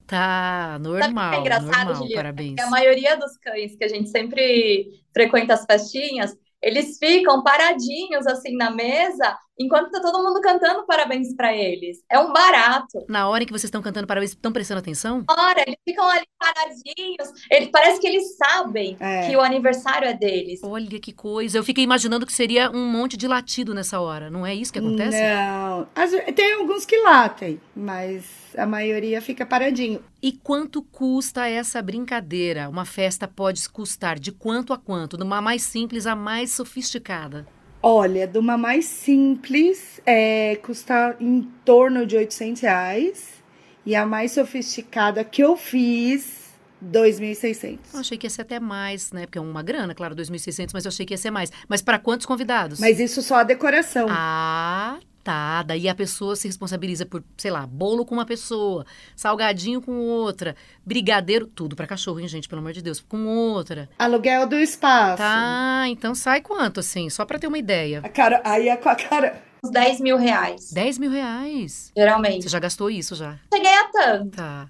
Tá, 0.07 0.77
normal. 0.79 1.33
é 1.33 1.37
engraçado, 1.39 1.69
normal, 1.69 1.95
Juliana? 1.95 2.15
parabéns. 2.15 2.55
Que 2.55 2.61
a 2.61 2.69
maioria 2.69 3.17
dos 3.17 3.37
cães 3.37 3.75
que 3.75 3.83
a 3.83 3.87
gente 3.87 4.09
sempre 4.09 5.01
frequenta 5.13 5.53
as 5.53 5.65
festinhas, 5.65 6.35
eles 6.61 6.97
ficam 6.97 7.43
paradinhos 7.43 8.27
assim 8.27 8.55
na 8.55 8.69
mesa, 8.71 9.37
enquanto 9.57 9.91
tá 9.91 10.01
todo 10.01 10.23
mundo 10.23 10.39
cantando 10.41 10.85
parabéns 10.85 11.33
para 11.35 11.53
eles. 11.55 12.03
É 12.11 12.19
um 12.19 12.31
barato. 12.33 13.05
Na 13.07 13.27
hora 13.29 13.43
em 13.43 13.45
que 13.45 13.51
vocês 13.53 13.65
estão 13.65 13.81
cantando 13.81 14.07
parabéns, 14.07 14.31
estão 14.31 14.51
prestando 14.51 14.79
atenção? 14.79 15.23
Ora, 15.29 15.61
eles 15.65 15.77
ficam 15.87 16.07
ali 16.09 16.25
paradinhos. 16.39 17.45
Ele, 17.49 17.67
parece 17.67 17.99
que 17.99 18.07
eles 18.07 18.35
sabem 18.37 18.97
É. 18.99 19.27
que 19.27 19.35
o 19.35 19.41
aniversário 19.41 20.07
é 20.07 20.13
deles. 20.13 20.59
Olha 20.63 20.99
que 20.99 21.11
coisa. 21.13 21.57
Eu 21.57 21.63
fiquei 21.63 21.83
imaginando 21.83 22.25
que 22.25 22.33
seria 22.33 22.69
um 22.71 22.85
monte 22.85 23.17
de 23.17 23.27
latido 23.27 23.73
nessa 23.73 23.99
hora. 23.99 24.29
Não 24.29 24.45
é 24.45 24.53
isso 24.53 24.71
que 24.73 24.79
acontece? 24.79 25.17
Não. 25.21 25.87
Tem 26.35 26.53
alguns 26.53 26.85
que 26.85 26.97
latem, 27.01 27.59
mas 27.75 28.25
a 28.57 28.65
maioria 28.65 29.21
fica 29.21 29.45
paradinho. 29.45 30.03
E 30.21 30.31
quanto 30.31 30.81
custa 30.81 31.47
essa 31.47 31.81
brincadeira? 31.81 32.67
Uma 32.69 32.85
festa 32.85 33.27
pode 33.27 33.67
custar 33.69 34.17
de 34.19 34.31
quanto 34.31 34.73
a 34.73 34.77
quanto? 34.77 35.17
De 35.17 35.23
uma 35.23 35.41
mais 35.41 35.61
simples 35.63 36.07
a 36.07 36.15
mais 36.15 36.51
sofisticada. 36.51 37.45
Olha, 37.87 38.25
de 38.25 38.39
uma 38.39 38.57
mais 38.57 38.85
simples, 38.85 40.01
é, 40.07 40.55
custa 40.55 41.15
em 41.19 41.43
torno 41.63 42.03
de 42.03 42.17
800 42.17 42.63
reais. 42.63 43.29
E 43.85 43.95
a 43.95 44.03
mais 44.07 44.31
sofisticada 44.31 45.23
que 45.23 45.43
eu 45.43 45.55
fiz, 45.55 46.45
2.600. 46.83 47.77
Eu 47.93 47.99
achei 47.99 48.17
que 48.17 48.25
ia 48.25 48.29
ser 48.31 48.41
até 48.41 48.59
mais, 48.59 49.11
né? 49.11 49.27
Porque 49.27 49.37
é 49.37 49.41
uma 49.41 49.61
grana, 49.61 49.93
claro, 49.93 50.15
2.600, 50.15 50.71
mas 50.73 50.85
eu 50.85 50.89
achei 50.89 51.05
que 51.05 51.13
ia 51.13 51.17
ser 51.19 51.29
mais. 51.29 51.51
Mas 51.69 51.83
para 51.83 51.99
quantos 51.99 52.25
convidados? 52.25 52.79
Mas 52.79 52.99
isso 52.99 53.21
só 53.21 53.35
a 53.35 53.43
decoração. 53.43 54.07
Ah, 54.09 54.97
tá. 55.25 55.63
Daí 55.63 55.89
a 55.89 55.95
pessoa 55.95 56.35
se 56.35 56.47
responsabiliza 56.47 57.05
por, 57.05 57.23
sei 57.35 57.49
lá, 57.49 57.65
bolo 57.65 58.05
com 58.05 58.13
uma 58.13 58.25
pessoa, 58.25 58.85
salgadinho 59.15 59.81
com 59.81 59.97
outra, 59.97 60.55
brigadeiro, 60.85 61.47
tudo 61.47 61.75
para 61.75 61.87
cachorro, 61.87 62.19
hein, 62.19 62.27
gente, 62.27 62.47
pelo 62.47 62.61
amor 62.61 62.71
de 62.71 62.81
Deus, 62.81 63.01
com 63.01 63.25
outra. 63.25 63.89
Aluguel 63.97 64.47
do 64.47 64.55
espaço. 64.55 65.17
Tá, 65.17 65.85
então 65.87 66.13
sai 66.13 66.41
quanto, 66.41 66.79
assim, 66.79 67.09
só 67.09 67.25
para 67.25 67.39
ter 67.39 67.47
uma 67.47 67.57
ideia. 67.57 68.01
A 68.03 68.09
cara, 68.09 68.39
aí 68.45 68.69
é 68.69 68.77
com 68.77 68.87
a 68.87 68.95
cara. 68.95 69.43
Uns 69.63 69.71
10 69.71 69.99
mil 69.99 70.15
reais, 70.15 70.71
10 70.71 70.99
mil 70.99 71.09
reais. 71.09 71.91
geralmente. 71.97 72.43
Você 72.43 72.49
já 72.49 72.59
gastou 72.59 72.87
isso 72.87 73.15
já? 73.15 73.39
Cheguei 73.51 73.73
a 73.73 73.89
tanto. 73.91 74.37
Tá. 74.37 74.69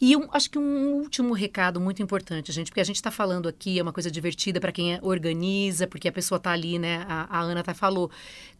E 0.00 0.16
um- 0.16 0.28
acho 0.32 0.50
que 0.50 0.58
um 0.58 0.94
último 0.94 1.34
recado 1.34 1.78
muito 1.78 2.02
importante, 2.02 2.50
gente, 2.52 2.68
porque 2.68 2.80
a 2.80 2.84
gente 2.84 2.96
está 2.96 3.10
falando 3.10 3.46
aqui, 3.48 3.78
é 3.78 3.82
uma 3.82 3.92
coisa 3.92 4.10
divertida 4.10 4.58
para 4.58 4.72
quem 4.72 4.94
é- 4.94 4.98
organiza, 5.02 5.86
porque 5.86 6.08
a 6.08 6.12
pessoa 6.12 6.38
está 6.38 6.52
ali, 6.52 6.78
né? 6.78 7.04
A, 7.06 7.38
a 7.38 7.40
Ana 7.42 7.62
tá 7.62 7.74
falou, 7.74 8.10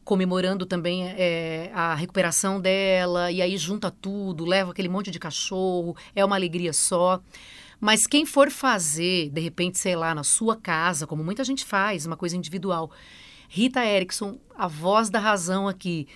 comemorando 0.05 0.67
também 0.67 1.09
é, 1.09 1.71
a 1.75 1.95
recuperação 1.95 2.61
dela, 2.61 3.31
e 3.33 3.41
aí 3.41 3.57
junta 3.57 3.91
tudo, 3.91 4.45
leva 4.45 4.71
aquele 4.73 4.89
monte 4.89 5.11
de 5.11 5.19
cachorro, 5.19 5.97
é 6.15 6.23
uma 6.25 6.37
alegria 6.37 6.73
só. 6.75 7.21
Mas 7.81 8.07
quem 8.07 8.27
for 8.27 8.51
fazer, 8.51 9.31
de 9.31 9.41
repente, 9.41 9.79
sei 9.79 9.97
lá, 9.97 10.15
na 10.15 10.23
sua 10.23 10.57
casa, 10.57 11.07
como 11.07 11.25
muita 11.25 11.43
gente 11.43 11.65
faz, 11.65 12.05
uma 12.05 12.17
coisa 12.17 12.37
individual. 12.37 12.91
Rita 13.49 13.85
Erickson, 13.85 14.39
a 14.55 14.69
voz 14.69 15.09
da 15.09 15.19
razão 15.19 15.67
aqui. 15.67 16.07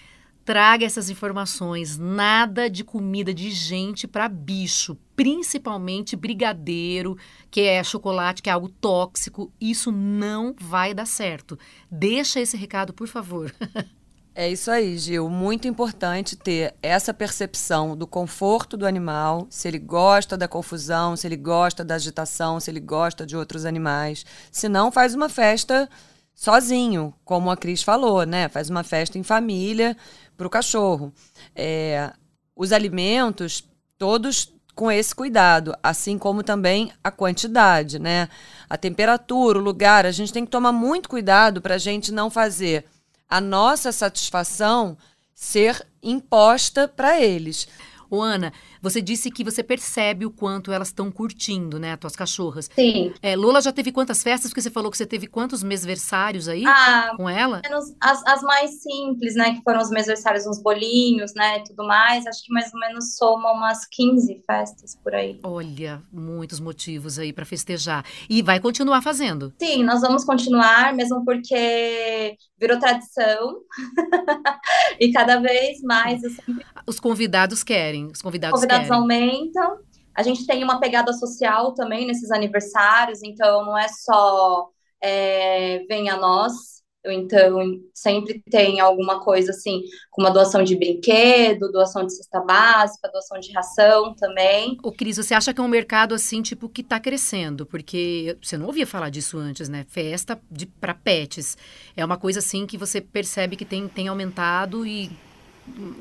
Traga 0.44 0.84
essas 0.84 1.08
informações. 1.08 1.96
Nada 1.96 2.68
de 2.68 2.84
comida 2.84 3.32
de 3.32 3.50
gente 3.50 4.06
para 4.06 4.28
bicho, 4.28 4.96
principalmente 5.16 6.14
brigadeiro, 6.16 7.16
que 7.50 7.62
é 7.62 7.82
chocolate, 7.82 8.42
que 8.42 8.50
é 8.50 8.52
algo 8.52 8.68
tóxico. 8.68 9.50
Isso 9.60 9.90
não 9.90 10.54
vai 10.58 10.92
dar 10.92 11.06
certo. 11.06 11.58
Deixa 11.90 12.40
esse 12.40 12.56
recado, 12.56 12.92
por 12.92 13.08
favor. 13.08 13.54
É 14.36 14.50
isso 14.50 14.68
aí, 14.68 14.98
Gil. 14.98 15.28
Muito 15.30 15.68
importante 15.68 16.34
ter 16.34 16.74
essa 16.82 17.14
percepção 17.14 17.96
do 17.96 18.04
conforto 18.04 18.76
do 18.76 18.84
animal, 18.84 19.46
se 19.48 19.68
ele 19.68 19.78
gosta 19.78 20.36
da 20.36 20.48
confusão, 20.48 21.16
se 21.16 21.24
ele 21.24 21.36
gosta 21.36 21.84
da 21.84 21.94
agitação, 21.94 22.58
se 22.58 22.68
ele 22.68 22.80
gosta 22.80 23.24
de 23.24 23.36
outros 23.36 23.64
animais. 23.64 24.26
Se 24.50 24.68
não, 24.68 24.90
faz 24.90 25.14
uma 25.14 25.28
festa 25.28 25.88
sozinho, 26.34 27.14
como 27.24 27.48
a 27.48 27.56
Cris 27.56 27.84
falou, 27.84 28.26
né? 28.26 28.48
Faz 28.48 28.68
uma 28.68 28.82
festa 28.82 29.16
em 29.16 29.22
família 29.22 29.96
para 30.36 30.46
o 30.46 30.50
cachorro. 30.50 31.12
É, 31.54 32.12
os 32.56 32.72
alimentos, 32.72 33.64
todos 33.98 34.52
com 34.74 34.90
esse 34.90 35.14
cuidado, 35.14 35.74
assim 35.82 36.18
como 36.18 36.42
também 36.42 36.92
a 37.02 37.10
quantidade, 37.10 37.98
né? 37.98 38.28
A 38.68 38.76
temperatura, 38.76 39.58
o 39.58 39.62
lugar, 39.62 40.04
a 40.04 40.10
gente 40.10 40.32
tem 40.32 40.44
que 40.44 40.50
tomar 40.50 40.72
muito 40.72 41.08
cuidado 41.08 41.60
para 41.60 41.76
a 41.76 41.78
gente 41.78 42.12
não 42.12 42.28
fazer 42.28 42.84
a 43.28 43.40
nossa 43.40 43.92
satisfação 43.92 44.96
ser 45.34 45.86
imposta 46.02 46.88
para 46.88 47.20
eles. 47.20 47.68
Ô, 48.10 48.20
Ana, 48.20 48.52
você 48.84 49.00
disse 49.02 49.30
que 49.30 49.42
você 49.42 49.62
percebe 49.62 50.24
o 50.26 50.30
quanto 50.30 50.70
elas 50.70 50.88
estão 50.88 51.10
curtindo, 51.10 51.78
né, 51.78 51.94
as 51.94 51.98
tuas 51.98 52.14
cachorras. 52.16 52.70
Sim. 52.74 53.12
É, 53.22 53.34
Lola 53.34 53.60
já 53.60 53.72
teve 53.72 53.90
quantas 53.90 54.22
festas? 54.22 54.50
Porque 54.50 54.60
você 54.62 54.70
falou 54.70 54.90
que 54.90 54.96
você 54.96 55.06
teve 55.06 55.26
quantos 55.26 55.62
mesversários 55.62 56.48
aí 56.48 56.64
Ah, 56.66 57.12
com 57.16 57.28
ela? 57.28 57.60
menos 57.64 57.94
as, 58.00 58.24
as 58.26 58.42
mais 58.42 58.82
simples, 58.82 59.34
né? 59.34 59.54
Que 59.54 59.62
foram 59.62 59.80
os 59.80 59.90
mesversários, 59.90 60.46
uns 60.46 60.62
bolinhos, 60.62 61.32
né? 61.34 61.58
E 61.58 61.64
tudo 61.64 61.84
mais. 61.86 62.26
Acho 62.26 62.44
que 62.44 62.52
mais 62.52 62.72
ou 62.72 62.78
menos 62.80 63.16
soma 63.16 63.50
umas 63.52 63.86
15 63.86 64.42
festas 64.46 64.96
por 65.02 65.14
aí. 65.14 65.40
Olha, 65.42 66.02
muitos 66.12 66.60
motivos 66.60 67.18
aí 67.18 67.32
para 67.32 67.44
festejar. 67.44 68.04
E 68.28 68.42
vai 68.42 68.60
continuar 68.60 69.02
fazendo. 69.02 69.52
Sim, 69.58 69.82
nós 69.84 70.00
vamos 70.02 70.24
continuar, 70.24 70.94
mesmo 70.94 71.24
porque 71.24 72.36
virou 72.58 72.78
tradição. 72.78 73.56
e 75.00 75.12
cada 75.12 75.38
vez 75.40 75.80
mais 75.82 76.20
sempre 76.20 76.64
Os 76.86 76.98
convidados 77.00 77.62
querem. 77.62 78.06
Os 78.06 78.20
convidados, 78.22 78.54
convidados 78.54 78.73
querem. 78.82 78.92
aumentam. 78.92 79.78
A 80.14 80.22
gente 80.22 80.46
tem 80.46 80.62
uma 80.62 80.78
pegada 80.78 81.12
social 81.12 81.74
também 81.74 82.06
nesses 82.06 82.30
aniversários, 82.30 83.22
então 83.22 83.64
não 83.64 83.76
é 83.76 83.88
só 83.88 84.68
é, 85.02 85.84
venha 85.88 86.16
nós. 86.16 86.74
Então, 87.06 87.58
sempre 87.92 88.42
tem 88.50 88.80
alguma 88.80 89.20
coisa 89.20 89.50
assim, 89.50 89.82
com 90.10 90.22
uma 90.22 90.30
doação 90.30 90.62
de 90.62 90.74
brinquedo, 90.74 91.70
doação 91.70 92.06
de 92.06 92.14
cesta 92.14 92.40
básica, 92.40 93.10
doação 93.10 93.38
de 93.38 93.52
ração 93.52 94.14
também. 94.14 94.78
Ô, 94.82 94.90
Cris, 94.90 95.18
você 95.18 95.34
acha 95.34 95.52
que 95.52 95.60
é 95.60 95.64
um 95.64 95.68
mercado 95.68 96.14
assim, 96.14 96.40
tipo, 96.40 96.66
que 96.66 96.82
tá 96.82 96.98
crescendo? 96.98 97.66
Porque 97.66 98.38
você 98.40 98.56
não 98.56 98.66
ouvia 98.66 98.86
falar 98.86 99.10
disso 99.10 99.36
antes, 99.36 99.68
né? 99.68 99.84
Festa 99.86 100.40
de, 100.50 100.64
pra 100.64 100.94
pets. 100.94 101.58
É 101.94 102.02
uma 102.02 102.16
coisa 102.16 102.38
assim 102.38 102.66
que 102.66 102.78
você 102.78 103.02
percebe 103.02 103.54
que 103.54 103.66
tem, 103.66 103.86
tem 103.86 104.08
aumentado 104.08 104.86
e 104.86 105.10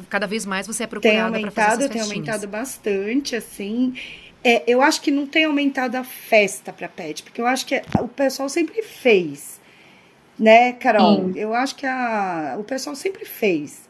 cada 0.09 0.27
vez 0.27 0.45
mais 0.45 0.67
você 0.67 0.83
é 0.83 0.87
Tem 0.87 0.99
procurada 0.99 1.39
para 1.39 1.51
fazer 1.51 1.61
aumentado, 1.61 1.79
essas 1.79 1.89
tem 1.89 2.01
festinhas. 2.01 2.27
aumentado 2.29 2.47
bastante, 2.47 3.35
assim. 3.35 3.93
É, 4.43 4.63
eu 4.67 4.81
acho 4.81 5.01
que 5.01 5.09
não 5.09 5.25
tem 5.25 5.45
aumentado 5.45 5.95
a 5.95 6.03
festa 6.03 6.73
para 6.73 6.89
pet, 6.89 7.23
porque 7.23 7.39
eu 7.39 7.47
acho 7.47 7.65
que 7.65 7.81
o 7.99 8.07
pessoal 8.07 8.49
sempre 8.49 8.81
fez, 8.83 9.59
né, 10.37 10.73
Carol? 10.73 11.31
Sim. 11.31 11.39
Eu 11.39 11.53
acho 11.53 11.75
que 11.75 11.85
a, 11.85 12.55
o 12.59 12.63
pessoal 12.63 12.95
sempre 12.95 13.23
fez. 13.25 13.87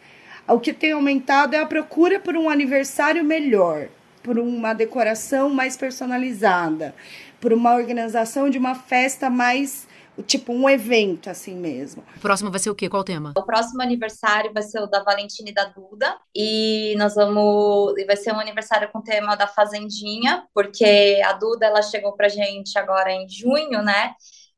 O 0.47 0.59
que 0.59 0.73
tem 0.73 0.91
aumentado 0.91 1.55
é 1.55 1.59
a 1.59 1.65
procura 1.65 2.19
por 2.19 2.35
um 2.35 2.49
aniversário 2.49 3.23
melhor, 3.23 3.87
por 4.21 4.37
uma 4.37 4.73
decoração 4.73 5.49
mais 5.49 5.75
personalizada, 5.75 6.93
por 7.41 7.51
uma 7.51 7.73
organização 7.73 8.49
de 8.49 8.57
uma 8.57 8.75
festa 8.75 9.29
mais 9.29 9.87
tipo 10.21 10.53
um 10.53 10.69
evento 10.69 11.29
assim 11.29 11.55
mesmo. 11.55 12.03
O 12.15 12.19
próximo 12.19 12.51
vai 12.51 12.59
ser 12.59 12.69
o 12.69 12.75
quê? 12.75 12.87
Qual 12.87 13.01
o 13.01 13.05
tema? 13.05 13.33
O 13.35 13.43
próximo 13.43 13.81
aniversário 13.81 14.53
vai 14.53 14.61
ser 14.61 14.79
o 14.79 14.87
da 14.87 15.03
Valentina 15.03 15.49
e 15.49 15.53
da 15.53 15.65
Duda. 15.65 16.15
E 16.35 16.93
nós 16.97 17.15
vamos. 17.15 17.93
Vai 18.05 18.15
ser 18.15 18.31
um 18.33 18.39
aniversário 18.39 18.89
com 18.91 18.99
o 18.99 19.03
tema 19.03 19.35
da 19.35 19.47
Fazendinha, 19.47 20.45
porque 20.53 21.21
a 21.25 21.33
Duda 21.33 21.65
ela 21.65 21.81
chegou 21.81 22.13
pra 22.15 22.29
gente 22.29 22.77
agora 22.77 23.11
em 23.11 23.27
junho, 23.27 23.81
né? 23.81 24.13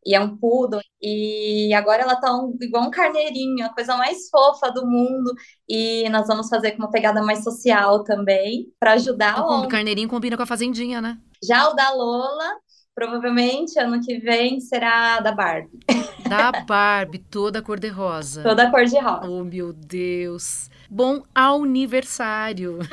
E 0.06 0.13
é 0.13 0.20
um 0.20 0.38
poodle. 0.38 0.82
E 1.02 1.74
agora 1.74 2.04
ela 2.04 2.15
tá 2.15 2.32
um, 2.36 2.56
igual 2.62 2.84
um 2.84 2.91
carneirinho, 2.91 3.65
a 3.65 3.74
coisa 3.74 3.98
mais 3.98 4.30
fofa 4.30 4.70
do 4.72 4.86
mundo. 4.86 5.34
E 5.68 6.08
nós 6.10 6.28
vamos 6.28 6.48
fazer 6.48 6.74
com 6.74 6.80
uma 6.80 6.91
pegada 6.91 7.24
mais 7.24 7.44
social 7.44 8.04
também, 8.04 8.68
para 8.80 8.94
ajudar. 8.94 9.32
Então, 9.32 9.63
o 9.63 9.68
carneirinho 9.68 10.08
combina 10.08 10.38
com 10.38 10.44
a 10.44 10.48
fazendinha, 10.48 11.02
né? 11.02 11.18
Já 11.44 11.70
o 11.70 11.74
da 11.74 11.91
Lola 11.91 12.56
Provavelmente 12.96 13.78
ano 13.78 14.00
que 14.02 14.18
vem 14.18 14.62
será 14.62 15.20
da 15.20 15.34
Barbie. 15.34 15.80
Da 16.26 16.52
Barbie, 16.52 17.20
toda 17.20 17.62
cor-de-rosa. 17.62 18.42
Toda 18.42 18.72
cor-de-rosa. 18.72 19.30
Oh, 19.30 19.44
meu 19.44 19.72
Deus. 19.72 20.72
Bom 20.90 21.22
aniversário. 21.36 22.80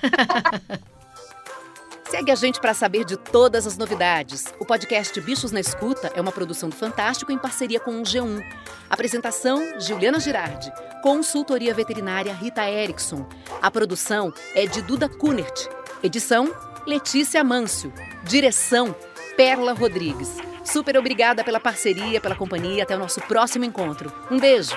Segue 2.10 2.30
a 2.30 2.34
gente 2.34 2.60
para 2.60 2.74
saber 2.74 3.06
de 3.06 3.16
todas 3.16 3.66
as 3.66 3.78
novidades. 3.78 4.52
O 4.60 4.66
podcast 4.66 5.18
Bichos 5.18 5.50
na 5.50 5.60
Escuta 5.60 6.12
é 6.14 6.20
uma 6.20 6.30
produção 6.30 6.68
do 6.68 6.76
Fantástico 6.76 7.32
em 7.32 7.38
parceria 7.38 7.80
com 7.80 7.92
o 7.92 8.02
G1. 8.02 8.44
Apresentação: 8.90 9.80
Juliana 9.80 10.20
Girardi. 10.20 10.70
Consultoria 11.02 11.72
veterinária 11.72 12.34
Rita 12.34 12.68
Erickson. 12.68 13.26
A 13.62 13.70
produção 13.70 14.30
é 14.54 14.66
de 14.66 14.82
Duda 14.82 15.08
Kunert. 15.08 15.68
Edição: 16.02 16.54
Letícia 16.86 17.42
Mâncio. 17.42 17.90
Direção: 18.24 18.94
Perla 19.36 19.72
Rodrigues. 19.72 20.36
Super 20.64 20.96
obrigada 20.96 21.42
pela 21.42 21.60
parceria, 21.60 22.20
pela 22.20 22.34
companhia. 22.34 22.82
Até 22.82 22.96
o 22.96 22.98
nosso 22.98 23.20
próximo 23.22 23.64
encontro. 23.64 24.12
Um 24.30 24.38
beijo. 24.38 24.76